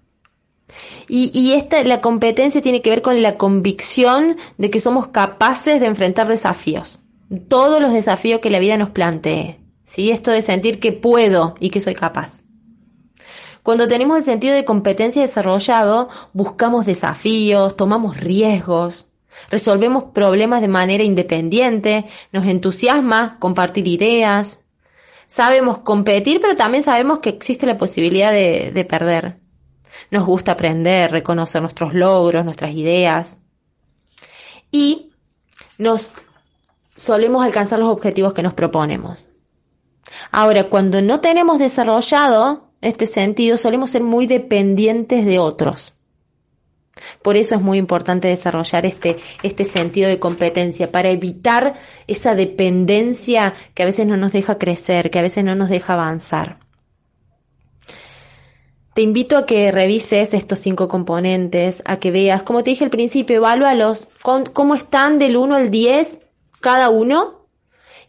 Y, 1.09 1.31
y 1.39 1.55
esta, 1.55 1.83
la 1.85 2.01
competencia 2.01 2.61
tiene 2.61 2.83
que 2.83 2.91
ver 2.91 3.03
con 3.03 3.23
la 3.23 3.37
convicción 3.37 4.37
de 4.59 4.71
que 4.71 4.81
somos 4.81 5.09
capaces 5.09 5.81
de 5.81 5.87
enfrentar 5.87 6.29
desafíos. 6.29 6.99
Todos 7.49 7.81
los 7.81 7.93
desafíos 7.93 8.41
que 8.41 8.51
la 8.51 8.59
vida 8.59 8.77
nos 8.77 8.91
plantee. 8.91 9.61
¿sí? 9.85 10.11
Esto 10.11 10.31
de 10.31 10.43
sentir 10.43 10.81
que 10.81 10.93
puedo 10.93 11.55
y 11.61 11.71
que 11.71 11.81
soy 11.81 11.95
capaz. 11.95 12.43
Cuando 13.63 13.89
tenemos 13.89 14.19
el 14.19 14.25
sentido 14.25 14.55
de 14.55 14.65
competencia 14.65 15.23
desarrollado, 15.23 16.09
buscamos 16.33 16.87
desafíos, 16.87 17.77
tomamos 17.77 18.19
riesgos, 18.19 19.09
resolvemos 19.51 20.05
problemas 20.15 20.61
de 20.61 20.69
manera 20.69 21.05
independiente, 21.05 22.07
nos 22.33 22.47
entusiasma 22.47 23.37
compartir 23.41 23.87
ideas, 23.89 24.61
sabemos 25.27 25.79
competir, 25.79 26.41
pero 26.41 26.57
también 26.57 26.83
sabemos 26.83 27.19
que 27.19 27.29
existe 27.31 27.67
la 27.67 27.77
posibilidad 27.77 28.33
de, 28.33 28.71
de 28.73 28.85
perder. 28.85 29.39
Nos 30.11 30.25
gusta 30.25 30.53
aprender, 30.53 31.11
reconocer 31.11 31.61
nuestros 31.61 31.95
logros, 31.95 32.45
nuestras 32.45 32.73
ideas. 32.73 33.39
Y 34.71 35.11
nos 35.79 36.13
solemos 36.95 37.45
alcanzar 37.45 37.79
los 37.79 37.89
objetivos 37.89 38.33
que 38.33 38.43
nos 38.43 38.55
proponemos. 38.55 39.29
Ahora, 40.31 40.65
cuando 40.65 41.03
no 41.03 41.21
tenemos 41.21 41.59
desarrollado 41.59 42.71
este 42.81 43.07
sentido, 43.07 43.57
solemos 43.57 43.91
ser 43.91 44.03
muy 44.03 44.27
dependientes 44.27 45.25
de 45.27 45.39
otros. 45.39 45.95
Por 47.23 47.37
eso 47.37 47.55
es 47.55 47.61
muy 47.61 47.79
importante 47.79 48.29
desarrollar 48.29 48.87
este, 48.87 49.19
este 49.43 49.65
sentido 49.65 50.09
de 50.09 50.19
competencia, 50.19 50.91
para 50.91 51.11
evitar 51.11 51.75
esa 52.07 52.35
dependencia 52.35 53.55
que 53.75 53.85
a 53.85 53.87
veces 53.87 54.07
no 54.07 54.17
nos 54.17 54.33
deja 54.33 54.59
crecer, 54.59 55.11
que 55.11 55.19
a 55.19 55.23
veces 55.23 55.45
no 55.45 55.55
nos 55.55 55.71
deja 55.71 55.95
avanzar. 55.95 56.59
Te 58.99 59.03
invito 59.03 59.39
a 59.39 59.47
que 59.47 59.71
revises 59.71 60.35
estos 60.35 60.59
cinco 60.59 60.89
componentes, 60.89 61.85
a 61.85 62.01
que 62.01 62.11
veas, 62.11 62.43
como 62.43 62.65
te 62.65 62.71
dije 62.71 62.83
al 62.83 62.91
principio, 62.91 63.37
evalúalos, 63.37 64.09
cómo 64.53 64.75
están 64.75 65.21
del 65.21 65.37
1 65.37 65.55
al 65.55 65.71
10 65.71 66.23
cada 66.59 66.89
uno 66.89 67.47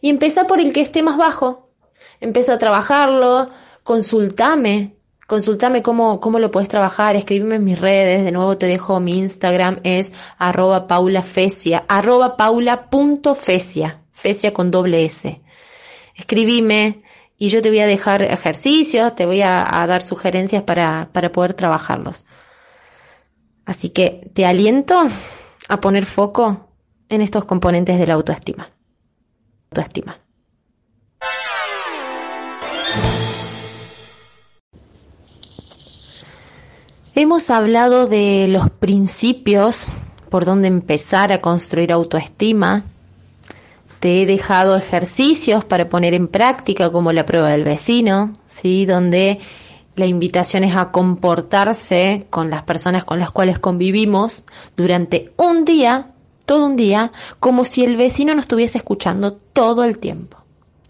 y 0.00 0.08
empieza 0.08 0.48
por 0.48 0.58
el 0.58 0.72
que 0.72 0.80
esté 0.80 1.04
más 1.04 1.16
bajo. 1.16 1.70
Empieza 2.18 2.54
a 2.54 2.58
trabajarlo, 2.58 3.46
consultame, 3.84 4.96
consultame 5.28 5.80
cómo, 5.80 6.18
cómo 6.18 6.40
lo 6.40 6.50
puedes 6.50 6.68
trabajar, 6.68 7.14
escríbeme 7.14 7.54
en 7.54 7.64
mis 7.64 7.80
redes, 7.80 8.24
de 8.24 8.32
nuevo 8.32 8.58
te 8.58 8.66
dejo 8.66 8.98
mi 8.98 9.16
Instagram, 9.16 9.78
es 9.84 10.12
arroba 10.38 10.88
paulafesia, 10.88 11.84
arroba 11.86 12.36
fesia 14.10 14.52
con 14.52 14.72
doble 14.72 15.04
S. 15.04 15.40
Escribime 16.16 17.04
y 17.42 17.48
yo 17.48 17.62
te 17.62 17.70
voy 17.70 17.80
a 17.80 17.86
dejar 17.86 18.20
ejercicios, 18.20 19.14
te 19.14 19.24
voy 19.24 19.40
a, 19.40 19.64
dar 19.88 20.02
sugerencias 20.02 20.62
para, 20.62 21.08
para 21.10 21.32
poder 21.32 21.54
trabajarlos. 21.54 22.26
Así 23.64 23.88
que 23.88 24.30
te 24.34 24.44
aliento 24.44 25.06
a 25.66 25.80
poner 25.80 26.04
foco 26.04 26.68
en 27.08 27.22
estos 27.22 27.46
componentes 27.46 27.98
de 27.98 28.06
la 28.06 28.12
autoestima. 28.12 28.68
Autoestima. 29.70 30.20
Hemos 37.14 37.48
hablado 37.48 38.06
de 38.06 38.48
los 38.48 38.68
principios 38.68 39.86
por 40.28 40.44
donde 40.44 40.68
empezar 40.68 41.32
a 41.32 41.38
construir 41.38 41.90
autoestima. 41.90 42.84
Te 44.00 44.22
he 44.22 44.26
dejado 44.26 44.76
ejercicios 44.76 45.64
para 45.64 45.88
poner 45.88 46.14
en 46.14 46.26
práctica 46.26 46.90
como 46.90 47.12
la 47.12 47.26
prueba 47.26 47.50
del 47.50 47.64
vecino, 47.64 48.38
¿sí? 48.48 48.86
Donde 48.86 49.38
la 49.94 50.06
invitación 50.06 50.64
es 50.64 50.74
a 50.74 50.90
comportarse 50.90 52.26
con 52.30 52.48
las 52.50 52.62
personas 52.62 53.04
con 53.04 53.20
las 53.20 53.30
cuales 53.30 53.58
convivimos 53.58 54.44
durante 54.76 55.32
un 55.36 55.66
día, 55.66 56.12
todo 56.46 56.64
un 56.66 56.76
día, 56.76 57.12
como 57.38 57.64
si 57.64 57.84
el 57.84 57.96
vecino 57.96 58.34
nos 58.34 58.44
estuviese 58.44 58.78
escuchando 58.78 59.34
todo 59.34 59.84
el 59.84 59.98
tiempo. 59.98 60.38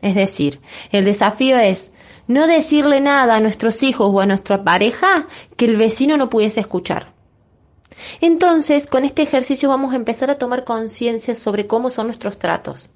Es 0.02 0.14
decir, 0.14 0.60
el 0.92 1.04
desafío 1.04 1.58
es 1.58 1.92
no 2.28 2.46
decirle 2.46 3.00
nada 3.00 3.34
a 3.34 3.40
nuestros 3.40 3.82
hijos 3.82 4.08
o 4.12 4.20
a 4.20 4.26
nuestra 4.26 4.62
pareja 4.62 5.26
que 5.56 5.64
el 5.64 5.76
vecino 5.76 6.16
no 6.16 6.30
pudiese 6.30 6.60
escuchar. 6.60 7.12
Entonces, 8.20 8.86
con 8.86 9.04
este 9.04 9.22
ejercicio 9.22 9.68
vamos 9.68 9.92
a 9.92 9.96
empezar 9.96 10.30
a 10.30 10.38
tomar 10.38 10.64
conciencia 10.64 11.34
sobre 11.34 11.66
cómo 11.66 11.90
son 11.90 12.06
nuestros 12.06 12.38
tratos. 12.38 12.90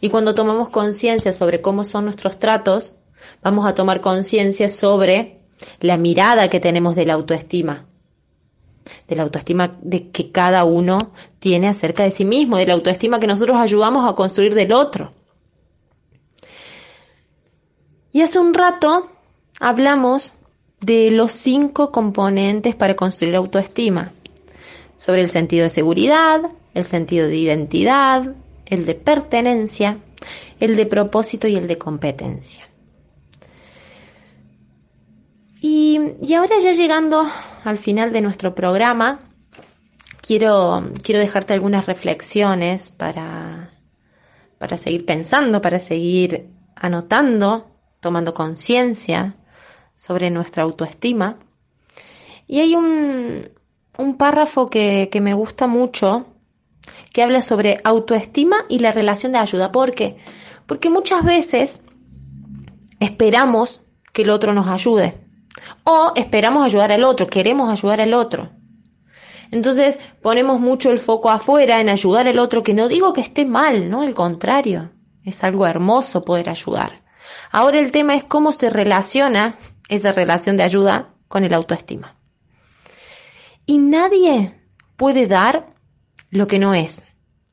Y 0.00 0.10
cuando 0.10 0.34
tomamos 0.34 0.70
conciencia 0.70 1.32
sobre 1.32 1.60
cómo 1.60 1.84
son 1.84 2.04
nuestros 2.04 2.38
tratos, 2.38 2.94
vamos 3.42 3.66
a 3.66 3.74
tomar 3.74 4.00
conciencia 4.00 4.68
sobre 4.68 5.40
la 5.80 5.96
mirada 5.96 6.48
que 6.48 6.60
tenemos 6.60 6.96
de 6.96 7.06
la 7.06 7.14
autoestima, 7.14 7.86
de 9.08 9.16
la 9.16 9.22
autoestima 9.24 9.76
de 9.82 10.10
que 10.10 10.30
cada 10.30 10.64
uno 10.64 11.12
tiene 11.38 11.68
acerca 11.68 12.04
de 12.04 12.10
sí 12.10 12.24
mismo, 12.24 12.56
de 12.56 12.66
la 12.66 12.74
autoestima 12.74 13.20
que 13.20 13.26
nosotros 13.26 13.58
ayudamos 13.58 14.08
a 14.08 14.14
construir 14.14 14.54
del 14.54 14.72
otro. 14.72 15.12
Y 18.12 18.22
hace 18.22 18.38
un 18.38 18.54
rato 18.54 19.08
hablamos 19.60 20.34
de 20.80 21.10
los 21.10 21.32
cinco 21.32 21.92
componentes 21.92 22.74
para 22.74 22.96
construir 22.96 23.36
autoestima, 23.36 24.12
sobre 24.96 25.20
el 25.20 25.30
sentido 25.30 25.64
de 25.64 25.70
seguridad, 25.70 26.42
el 26.74 26.84
sentido 26.84 27.26
de 27.26 27.36
identidad, 27.36 28.34
el 28.70 28.86
de 28.86 28.94
pertenencia, 28.94 29.98
el 30.58 30.76
de 30.76 30.86
propósito 30.86 31.46
y 31.48 31.56
el 31.56 31.66
de 31.66 31.76
competencia. 31.76 32.68
Y, 35.60 36.00
y, 36.22 36.32
ahora 36.32 36.58
ya 36.62 36.72
llegando 36.72 37.26
al 37.64 37.76
final 37.76 38.12
de 38.12 38.22
nuestro 38.22 38.54
programa, 38.54 39.20
quiero, 40.22 40.82
quiero 41.02 41.20
dejarte 41.20 41.52
algunas 41.52 41.84
reflexiones 41.84 42.88
para, 42.88 43.74
para 44.56 44.78
seguir 44.78 45.04
pensando, 45.04 45.60
para 45.60 45.78
seguir 45.78 46.48
anotando 46.74 47.70
tomando 48.00 48.34
conciencia 48.34 49.36
sobre 49.94 50.30
nuestra 50.30 50.64
autoestima. 50.64 51.38
Y 52.46 52.60
hay 52.60 52.74
un, 52.74 53.48
un 53.98 54.16
párrafo 54.16 54.68
que, 54.68 55.08
que, 55.12 55.20
me 55.20 55.34
gusta 55.34 55.66
mucho 55.66 56.26
que 57.12 57.22
habla 57.22 57.42
sobre 57.42 57.80
autoestima 57.84 58.64
y 58.68 58.78
la 58.78 58.92
relación 58.92 59.32
de 59.32 59.38
ayuda. 59.38 59.72
¿Por 59.72 59.92
qué? 59.92 60.18
Porque 60.66 60.90
muchas 60.90 61.24
veces 61.24 61.82
esperamos 63.00 63.82
que 64.12 64.22
el 64.22 64.30
otro 64.30 64.52
nos 64.52 64.68
ayude 64.68 65.20
o 65.84 66.12
esperamos 66.14 66.64
ayudar 66.64 66.92
al 66.92 67.04
otro, 67.04 67.26
queremos 67.26 67.70
ayudar 67.70 68.00
al 68.00 68.14
otro. 68.14 68.50
Entonces 69.50 69.98
ponemos 70.22 70.60
mucho 70.60 70.90
el 70.90 70.98
foco 70.98 71.30
afuera 71.30 71.80
en 71.80 71.88
ayudar 71.88 72.28
al 72.28 72.38
otro, 72.38 72.62
que 72.62 72.74
no 72.74 72.88
digo 72.88 73.12
que 73.12 73.20
esté 73.20 73.44
mal, 73.44 73.90
¿no? 73.90 74.02
Al 74.02 74.14
contrario, 74.14 74.92
es 75.24 75.42
algo 75.42 75.66
hermoso 75.66 76.24
poder 76.24 76.48
ayudar. 76.48 77.02
Ahora 77.50 77.80
el 77.80 77.90
tema 77.90 78.14
es 78.14 78.24
cómo 78.24 78.52
se 78.52 78.70
relaciona 78.70 79.58
esa 79.88 80.12
relación 80.12 80.56
de 80.56 80.62
ayuda 80.62 81.14
con 81.26 81.42
el 81.44 81.52
autoestima. 81.52 82.16
Y 83.66 83.78
nadie 83.78 84.60
puede 84.96 85.26
dar 85.26 85.74
lo 86.30 86.46
que 86.46 86.58
no 86.58 86.74
es. 86.74 87.02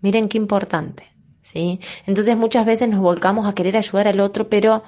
Miren 0.02 0.30
qué 0.30 0.38
importante, 0.38 1.08
¿sí? 1.42 1.80
Entonces 2.06 2.38
muchas 2.38 2.66
veces 2.66 2.90
nos 2.90 3.00
volcamos 3.00 3.48
a 3.48 3.54
querer 3.54 3.78
ayudar 3.78 4.08
al 4.08 4.20
otro, 4.20 4.50
pero 4.50 4.84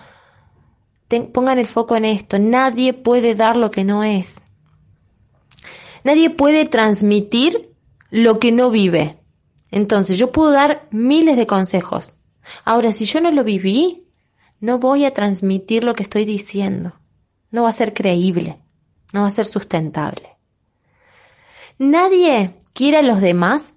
pongan 1.34 1.60
el 1.60 1.68
foco 1.68 1.96
en 1.96 2.06
esto. 2.06 2.38
Nadie 2.40 2.94
puede 2.94 3.36
dar 3.36 3.56
lo 3.56 3.72
que 3.72 3.84
no 3.84 4.04
es. 4.04 4.42
Nadie 6.04 6.30
puede 6.30 6.66
transmitir 6.66 7.74
lo 8.10 8.40
que 8.40 8.52
no 8.52 8.70
vive. 8.70 9.18
Entonces 9.72 10.18
yo 10.18 10.32
puedo 10.32 10.52
dar 10.52 10.88
miles 10.92 11.38
de 11.38 11.48
consejos. 11.48 12.14
Ahora, 12.66 12.92
si 12.92 13.06
yo 13.06 13.22
no 13.22 13.32
lo 13.32 13.44
viví, 13.44 14.08
no 14.60 14.80
voy 14.80 15.06
a 15.06 15.14
transmitir 15.14 15.84
lo 15.84 15.94
que 15.94 16.04
estoy 16.04 16.26
diciendo. 16.26 16.94
No 17.52 17.64
va 17.64 17.70
a 17.70 17.74
ser 17.74 17.94
creíble, 17.94 18.58
no 19.14 19.22
va 19.22 19.28
a 19.28 19.32
ser 19.32 19.46
sustentable. 19.46 20.38
Nadie 21.78 22.56
quiere 22.74 22.98
a 22.98 23.02
los 23.02 23.22
demás 23.22 23.76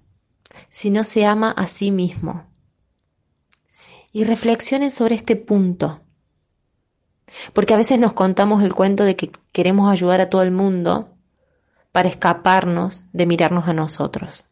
si 0.73 0.89
no 0.89 1.03
se 1.03 1.23
ama 1.23 1.51
a 1.51 1.67
sí 1.67 1.91
mismo. 1.91 2.47
Y 4.11 4.23
reflexionen 4.23 4.89
sobre 4.89 5.13
este 5.13 5.35
punto. 5.35 6.01
Porque 7.53 7.75
a 7.75 7.77
veces 7.77 7.99
nos 7.99 8.13
contamos 8.13 8.63
el 8.63 8.73
cuento 8.73 9.03
de 9.03 9.15
que 9.15 9.31
queremos 9.51 9.91
ayudar 9.91 10.19
a 10.19 10.31
todo 10.31 10.41
el 10.41 10.49
mundo 10.49 11.13
para 11.91 12.09
escaparnos 12.09 13.03
de 13.13 13.27
mirarnos 13.27 13.67
a 13.67 13.73
nosotros. 13.73 14.45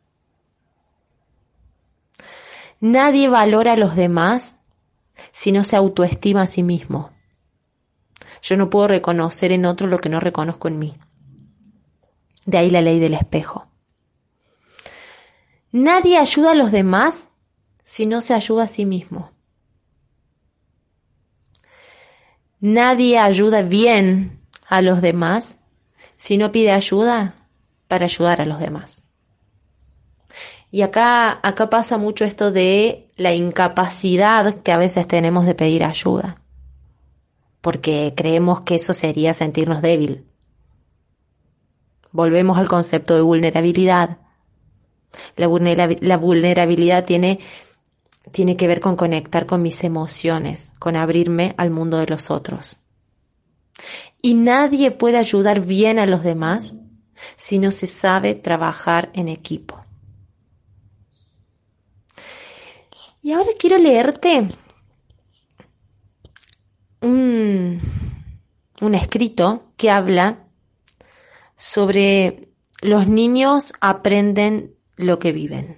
Nadie 2.80 3.28
valora 3.28 3.74
a 3.74 3.78
los 3.78 3.96
demás 3.96 4.60
si 5.32 5.52
no 5.52 5.64
se 5.64 5.76
autoestima 5.76 6.44
a 6.44 6.48
sí 6.48 6.62
mismo. 6.62 7.10
Yo 8.44 8.58
no 8.58 8.70
puedo 8.70 8.88
reconocer 8.88 9.52
en 9.52 9.66
otro 9.66 9.88
lo 9.88 9.98
que 9.98 10.10
no 10.10 10.20
reconozco 10.20 10.68
en 10.68 10.78
mí. 10.78 10.98
De 12.46 12.60
ahí 12.60 12.70
la 12.70 12.82
ley 12.82 13.00
del 13.00 13.16
espejo. 13.16 13.71
Nadie 15.72 16.18
ayuda 16.18 16.52
a 16.52 16.56
los 16.56 16.72
demás 16.72 17.30
si 17.84 18.06
no 18.06 18.22
se 18.22 18.34
ayuda 18.34 18.64
a 18.64 18.68
sí 18.68 18.86
mismo. 18.86 19.32
Nadie 22.60 23.18
ayuda 23.18 23.64
bien 23.64 24.40
a 24.68 24.82
los 24.82 25.02
demás 25.02 25.60
si 26.18 26.38
no 26.38 26.52
pide 26.52 26.72
ayuda 26.72 27.34
para 27.88 28.06
ayudar 28.06 28.42
a 28.42 28.46
los 28.46 28.60
demás. 28.60 29.04
Y 30.70 30.84
acá, 30.84 31.40
acá 31.44 31.70
pasa 31.70 31.98
mucho 31.98 32.24
esto 32.24 32.52
de 32.52 33.10
la 33.18 33.34
incapacidad 33.34 34.56
que 34.62 34.72
a 34.72 34.78
veces 34.78 35.08
tenemos 35.08 35.46
de 35.46 35.56
pedir 35.56 35.84
ayuda, 35.84 36.42
porque 37.60 38.14
creemos 38.16 38.62
que 38.62 38.76
eso 38.76 38.94
sería 38.94 39.34
sentirnos 39.34 39.82
débil. 39.82 40.26
Volvemos 42.12 42.58
al 42.58 42.68
concepto 42.68 43.16
de 43.16 43.22
vulnerabilidad. 43.22 44.18
La, 45.36 45.48
vulnerabilidad 46.18 47.06
tiene, 47.06 47.40
tiene 48.32 48.56
que 48.56 48.68
ver 48.68 48.80
con 48.80 48.96
conectar 48.96 49.46
con 49.46 49.62
mis 49.62 49.84
emociones, 49.84 50.72
con 50.80 50.96
abrirme 50.96 51.54
al 51.58 51.72
mundo 51.72 51.98
de 51.98 52.08
los 52.08 52.32
otros. 52.32 52.78
Y 54.22 54.36
nadie 54.36 54.92
puede 54.92 55.18
ayudar 55.18 55.62
bien 55.62 56.00
a 56.00 56.06
los 56.06 56.24
demás 56.24 56.76
si 57.36 57.60
no 57.60 57.72
se 57.72 57.88
sabe 57.88 58.36
trabajar 58.36 59.10
en 59.14 59.28
equipo. 59.28 59.84
Y 63.24 63.34
ahora 63.34 63.50
quiero 63.58 63.78
leerte 63.78 64.48
un, 67.02 67.80
un 68.82 68.96
escrito 68.96 69.72
que 69.78 69.92
habla 69.92 70.48
sobre 71.56 72.50
los 72.82 73.08
niños 73.08 73.74
aprenden 73.80 74.76
lo 74.98 75.20
que 75.20 75.32
viven. 75.32 75.78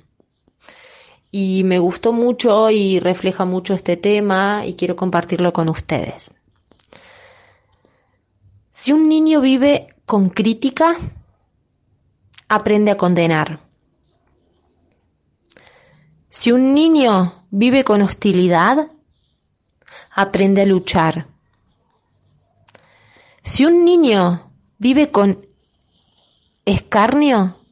Y 1.31 1.63
me 1.63 1.79
gustó 1.79 2.13
mucho 2.13 2.69
y 2.69 2.99
refleja 2.99 3.45
mucho 3.45 3.73
este 3.73 3.97
tema 3.97 4.65
y 4.65 4.75
quiero 4.75 4.95
compartirlo 4.95 5.51
con 5.51 5.69
ustedes. 5.69 6.35
Si 8.71 8.91
un 8.91 9.07
niño 9.07 9.41
vive 9.41 9.87
con 10.05 10.29
crítica, 10.29 10.95
aprende 12.47 12.91
a 12.91 12.97
condenar. 12.97 13.61
Si 16.29 16.51
un 16.51 16.73
niño 16.73 17.45
vive 17.51 17.83
con 17.83 18.01
hostilidad, 18.01 18.87
aprende 20.09 20.63
a 20.63 20.65
luchar. 20.65 21.27
Si 23.43 23.65
un 23.65 23.85
niño 23.85 24.51
vive 24.77 25.11
con 25.11 25.45
escarnio, 26.65 27.62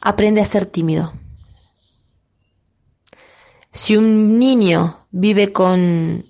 aprende 0.00 0.40
a 0.40 0.44
ser 0.44 0.66
tímido. 0.66 1.12
Si 3.72 3.96
un 3.96 4.38
niño 4.38 5.06
vive 5.10 5.52
con 5.52 6.26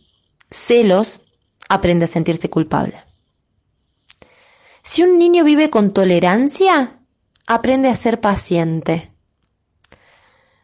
celos, 0.51 1.23
aprende 1.69 2.07
a 2.07 2.09
sentirse 2.09 2.51
culpable. 2.51 3.03
Si 4.83 5.03
un 5.03 5.19
niño 5.19 5.45
vive 5.45 5.71
con 5.71 5.93
tolerancia, 5.93 7.01
aprende 7.47 7.89
a 7.89 7.97
ser 7.97 8.21
paciente. 8.21 9.13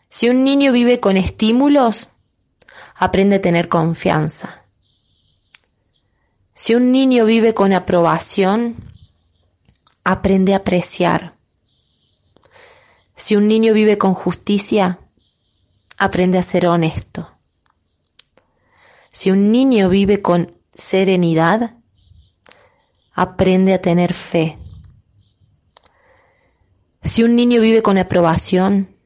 Si 0.08 0.28
un 0.28 0.44
niño 0.44 0.72
vive 0.72 1.00
con 1.00 1.16
estímulos, 1.16 2.10
aprende 2.94 3.36
a 3.36 3.40
tener 3.40 3.68
confianza. 3.68 4.64
Si 6.54 6.74
un 6.74 6.92
niño 6.92 7.24
vive 7.24 7.54
con 7.54 7.72
aprobación, 7.72 8.76
aprende 10.04 10.54
a 10.54 10.58
apreciar. 10.58 11.36
Si 13.14 13.36
un 13.36 13.46
niño 13.46 13.74
vive 13.74 13.98
con 13.98 14.14
justicia, 14.14 14.98
aprende 15.98 16.38
a 16.38 16.42
ser 16.42 16.66
honesto. 16.66 17.30
Si 19.10 19.30
un 19.30 19.52
niño 19.52 19.88
vive 19.88 20.22
con 20.22 20.56
serenidad, 20.72 21.76
aprende 23.12 23.74
a 23.74 23.82
tener 23.82 24.14
fe. 24.14 24.58
Si 27.02 27.22
un 27.22 27.36
niño 27.36 27.60
vive 27.60 27.82
con 27.82 27.98
aprobación, 27.98 28.96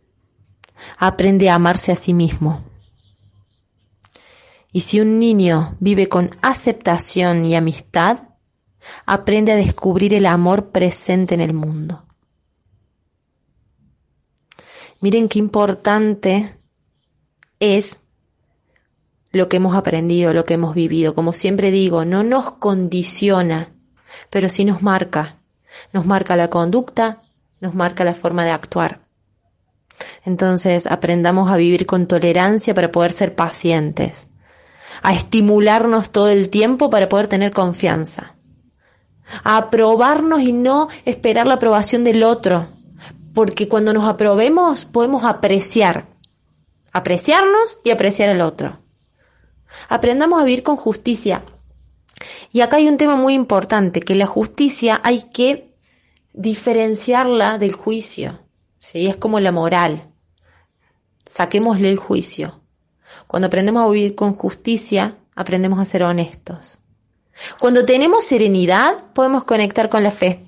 aprende 0.97 1.51
a 1.51 1.57
amarse 1.57 1.93
a 1.93 1.97
sí 1.97 2.15
mismo. 2.15 2.63
Y 4.71 4.81
si 4.81 5.01
un 5.01 5.19
niño 5.19 5.77
vive 5.81 6.09
con 6.09 6.31
aceptación 6.43 7.45
y 7.45 7.57
amistad, 7.57 8.29
aprende 9.07 9.53
a 9.53 9.57
descubrir 9.57 10.15
el 10.15 10.27
amor 10.27 10.71
presente 10.71 11.35
en 11.35 11.41
el 11.41 11.53
mundo. 11.53 12.06
Miren 15.07 15.29
qué 15.29 15.39
importante 15.39 16.59
es 17.61 17.99
lo 19.31 19.49
que 19.49 19.59
hemos 19.59 19.77
aprendido, 19.77 20.33
lo 20.33 20.45
que 20.45 20.55
hemos 20.55 20.75
vivido. 20.75 21.15
Como 21.15 21.33
siempre 21.33 21.71
digo, 21.71 22.05
no 22.05 22.25
nos 22.25 22.51
condiciona, 22.51 23.73
pero 24.31 24.49
sí 24.49 24.65
nos 24.65 24.83
marca. 24.83 25.37
Nos 25.93 26.07
marca 26.07 26.35
la 26.35 26.51
conducta, 26.51 27.23
nos 27.61 27.73
marca 27.73 28.03
la 28.03 28.15
forma 28.15 28.45
de 28.45 28.51
actuar. 28.51 29.07
Entonces 30.25 30.89
aprendamos 30.89 31.53
a 31.53 31.57
vivir 31.57 31.87
con 31.87 32.09
tolerancia 32.09 32.75
para 32.75 32.91
poder 32.91 33.13
ser 33.13 33.37
pacientes, 33.37 34.27
a 35.05 35.13
estimularnos 35.13 36.11
todo 36.11 36.31
el 36.31 36.51
tiempo 36.51 36.91
para 36.91 37.09
poder 37.09 37.29
tener 37.29 37.53
confianza, 37.53 38.35
a 39.45 39.57
aprobarnos 39.57 40.41
y 40.41 40.53
no 40.53 40.89
esperar 41.05 41.47
la 41.47 41.55
aprobación 41.55 42.03
del 42.03 42.25
otro, 42.25 42.76
porque 43.37 43.69
cuando 43.69 43.93
nos 43.93 44.09
aprobemos 44.09 44.87
podemos 44.87 45.23
apreciar, 45.23 46.07
apreciarnos 46.91 47.81
y 47.85 47.91
apreciar 47.91 48.31
al 48.31 48.41
otro. 48.41 48.79
Aprendamos 49.91 50.41
a 50.41 50.45
vivir 50.45 50.63
con 50.63 50.79
justicia. 50.79 51.45
Y 52.51 52.63
acá 52.63 52.79
hay 52.79 52.89
un 52.89 52.97
tema 52.97 53.15
muy 53.15 53.35
importante, 53.35 54.01
que 54.01 54.15
la 54.15 54.27
justicia 54.27 55.03
hay 55.05 55.25
que 55.35 55.75
diferenciarla 56.33 57.59
del 57.59 57.75
juicio. 57.75 58.41
¿sí? 58.79 59.07
Es 59.07 59.19
como 59.19 59.39
la 59.39 59.53
moral. 59.53 60.11
Saquémosle 61.27 61.91
el 61.91 61.99
juicio. 61.99 62.63
Cuando 63.27 63.49
aprendemos 63.49 63.87
a 63.87 63.93
vivir 63.93 64.15
con 64.15 64.33
justicia, 64.33 65.19
aprendemos 65.35 65.79
a 65.79 65.85
ser 65.85 66.05
honestos. 66.05 66.79
Cuando 67.61 67.85
tenemos 67.85 68.25
serenidad, 68.25 69.13
podemos 69.13 69.45
conectar 69.45 69.91
con 69.91 70.03
la 70.03 70.11
fe. 70.11 70.46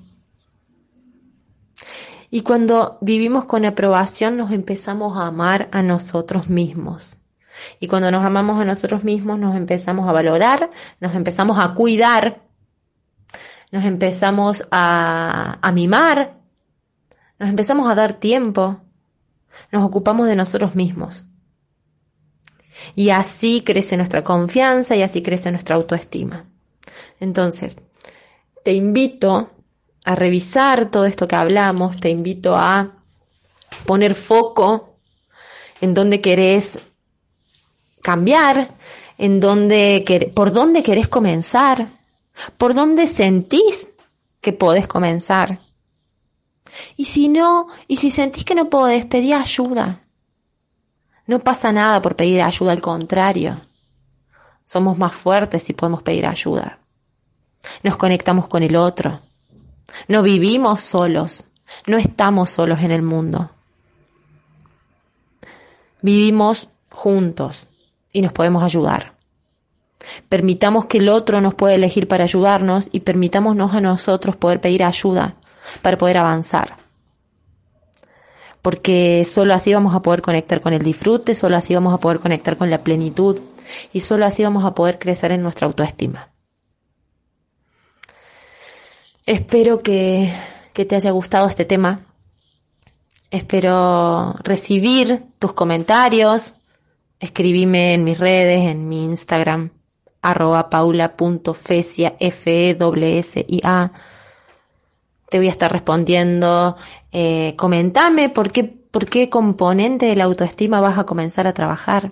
Y 2.30 2.42
cuando 2.42 2.98
vivimos 3.00 3.46
con 3.46 3.64
aprobación, 3.64 4.36
nos 4.36 4.50
empezamos 4.50 5.16
a 5.16 5.26
amar 5.26 5.68
a 5.72 5.82
nosotros 5.82 6.48
mismos. 6.48 7.16
Y 7.80 7.88
cuando 7.88 8.10
nos 8.10 8.24
amamos 8.24 8.60
a 8.60 8.64
nosotros 8.64 9.04
mismos, 9.04 9.38
nos 9.38 9.56
empezamos 9.56 10.08
a 10.08 10.12
valorar, 10.12 10.70
nos 11.00 11.14
empezamos 11.14 11.58
a 11.58 11.74
cuidar, 11.74 12.42
nos 13.72 13.84
empezamos 13.84 14.66
a, 14.70 15.58
mimar, 15.74 16.38
nos 17.38 17.48
empezamos 17.48 17.90
a 17.90 17.94
dar 17.94 18.14
tiempo, 18.14 18.80
nos 19.72 19.84
ocupamos 19.84 20.26
de 20.26 20.36
nosotros 20.36 20.74
mismos. 20.74 21.24
Y 22.94 23.10
así 23.10 23.62
crece 23.64 23.96
nuestra 23.96 24.22
confianza 24.22 24.94
y 24.94 25.02
así 25.02 25.22
crece 25.22 25.50
nuestra 25.50 25.76
autoestima. 25.76 26.44
Entonces, 27.20 27.78
te 28.64 28.72
invito 28.72 29.50
a 30.08 30.14
revisar 30.14 30.90
todo 30.90 31.04
esto 31.04 31.28
que 31.28 31.36
hablamos, 31.36 32.00
te 32.00 32.08
invito 32.08 32.56
a 32.56 32.94
poner 33.84 34.14
foco 34.14 34.96
en 35.82 35.92
dónde 35.92 36.22
querés 36.22 36.80
cambiar, 38.00 38.74
en 39.18 39.38
dónde, 39.38 40.32
por 40.34 40.50
dónde 40.50 40.82
querés 40.82 41.08
comenzar, 41.08 41.90
por 42.56 42.72
dónde 42.72 43.06
sentís 43.06 43.90
que 44.40 44.54
podés 44.54 44.88
comenzar. 44.88 45.60
Y 46.96 47.04
si 47.04 47.28
no, 47.28 47.66
y 47.86 47.98
si 47.98 48.10
sentís 48.10 48.46
que 48.46 48.54
no 48.54 48.70
podés, 48.70 49.04
pedí 49.04 49.34
ayuda. 49.34 50.06
No 51.26 51.40
pasa 51.40 51.70
nada 51.70 52.00
por 52.00 52.16
pedir 52.16 52.40
ayuda, 52.40 52.72
al 52.72 52.80
contrario. 52.80 53.60
Somos 54.64 54.96
más 54.96 55.14
fuertes 55.14 55.64
si 55.64 55.74
podemos 55.74 56.02
pedir 56.02 56.24
ayuda. 56.24 56.78
Nos 57.82 57.98
conectamos 57.98 58.48
con 58.48 58.62
el 58.62 58.74
otro. 58.74 59.27
No 60.06 60.22
vivimos 60.22 60.80
solos. 60.80 61.44
No 61.86 61.98
estamos 61.98 62.50
solos 62.50 62.80
en 62.80 62.90
el 62.90 63.02
mundo. 63.02 63.50
Vivimos 66.00 66.68
juntos 66.90 67.66
y 68.12 68.22
nos 68.22 68.32
podemos 68.32 68.62
ayudar. 68.62 69.14
Permitamos 70.28 70.86
que 70.86 70.98
el 70.98 71.08
otro 71.08 71.40
nos 71.40 71.54
pueda 71.54 71.74
elegir 71.74 72.08
para 72.08 72.24
ayudarnos 72.24 72.88
y 72.92 73.00
permitámonos 73.00 73.74
a 73.74 73.80
nosotros 73.80 74.36
poder 74.36 74.60
pedir 74.60 74.84
ayuda 74.84 75.34
para 75.82 75.98
poder 75.98 76.18
avanzar. 76.18 76.76
Porque 78.62 79.24
solo 79.24 79.54
así 79.54 79.72
vamos 79.74 79.94
a 79.94 80.02
poder 80.02 80.22
conectar 80.22 80.60
con 80.60 80.72
el 80.72 80.82
disfrute, 80.82 81.34
solo 81.34 81.56
así 81.56 81.74
vamos 81.74 81.94
a 81.94 81.98
poder 81.98 82.18
conectar 82.18 82.56
con 82.56 82.70
la 82.70 82.82
plenitud 82.82 83.40
y 83.92 84.00
solo 84.00 84.26
así 84.26 84.42
vamos 84.42 84.64
a 84.64 84.74
poder 84.74 84.98
crecer 84.98 85.32
en 85.32 85.42
nuestra 85.42 85.66
autoestima. 85.66 86.27
Espero 89.28 89.80
que, 89.80 90.32
que 90.72 90.86
te 90.86 90.96
haya 90.96 91.10
gustado 91.10 91.48
este 91.48 91.66
tema. 91.66 92.00
Espero 93.30 94.32
recibir 94.42 95.22
tus 95.38 95.52
comentarios, 95.52 96.54
escribime 97.20 97.92
en 97.92 98.04
mis 98.04 98.18
redes, 98.18 98.70
en 98.70 98.88
mi 98.88 99.04
Instagram, 99.04 99.68
arroba 100.22 100.70
paula.fesia, 100.70 102.16
f 102.18 102.70
e 102.70 103.18
s 103.18 103.44
i 103.46 103.60
a 103.64 103.92
Te 105.28 105.36
voy 105.36 105.48
a 105.48 105.50
estar 105.50 105.70
respondiendo. 105.70 106.78
Eh, 107.12 107.54
comentame 107.58 108.30
por 108.30 108.50
qué, 108.50 108.64
por 108.64 109.10
qué 109.10 109.28
componente 109.28 110.06
de 110.06 110.16
la 110.16 110.24
autoestima 110.24 110.80
vas 110.80 110.96
a 110.96 111.04
comenzar 111.04 111.46
a 111.46 111.52
trabajar 111.52 112.08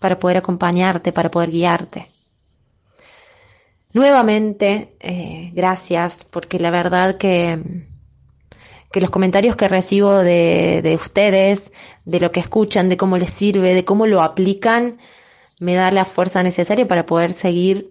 para 0.00 0.18
poder 0.18 0.38
acompañarte, 0.38 1.12
para 1.12 1.30
poder 1.30 1.52
guiarte. 1.52 2.15
Nuevamente, 3.96 4.94
eh, 5.00 5.52
gracias, 5.54 6.26
porque 6.30 6.58
la 6.58 6.70
verdad 6.70 7.16
que 7.16 7.86
que 8.92 9.00
los 9.00 9.08
comentarios 9.08 9.56
que 9.56 9.68
recibo 9.68 10.18
de, 10.18 10.82
de 10.82 10.96
ustedes, 10.96 11.72
de 12.04 12.20
lo 12.20 12.30
que 12.30 12.40
escuchan, 12.40 12.90
de 12.90 12.98
cómo 12.98 13.16
les 13.16 13.30
sirve, 13.30 13.72
de 13.72 13.86
cómo 13.86 14.06
lo 14.06 14.20
aplican, 14.20 14.98
me 15.58 15.72
da 15.72 15.90
la 15.90 16.04
fuerza 16.04 16.42
necesaria 16.42 16.86
para 16.86 17.06
poder 17.06 17.32
seguir 17.32 17.90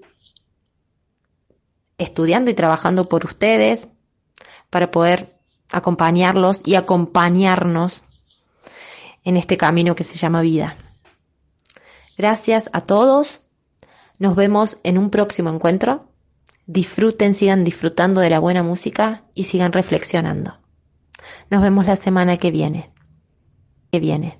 estudiando 1.97 2.51
y 2.51 2.53
trabajando 2.53 3.09
por 3.09 3.25
ustedes, 3.25 3.87
para 4.69 4.91
poder 4.91 5.39
acompañarlos 5.71 6.61
y 6.65 6.75
acompañarnos 6.75 8.03
en 9.23 9.37
este 9.37 9.57
camino 9.57 9.95
que 9.95 10.03
se 10.03 10.17
llama 10.17 10.41
vida. 10.41 10.77
Gracias 12.15 12.69
a 12.73 12.81
todos. 12.81 13.41
Nos 14.17 14.35
vemos 14.35 14.79
en 14.83 14.97
un 14.97 15.09
próximo 15.09 15.49
encuentro. 15.49 16.11
Disfruten, 16.67 17.33
sigan 17.33 17.63
disfrutando 17.63 18.21
de 18.21 18.29
la 18.29 18.39
buena 18.39 18.63
música 18.63 19.23
y 19.33 19.43
sigan 19.43 19.73
reflexionando. 19.73 20.59
Nos 21.49 21.61
vemos 21.61 21.85
la 21.85 21.95
semana 21.95 22.37
que 22.37 22.51
viene. 22.51 22.91
Que 23.91 23.99
viene. 23.99 24.39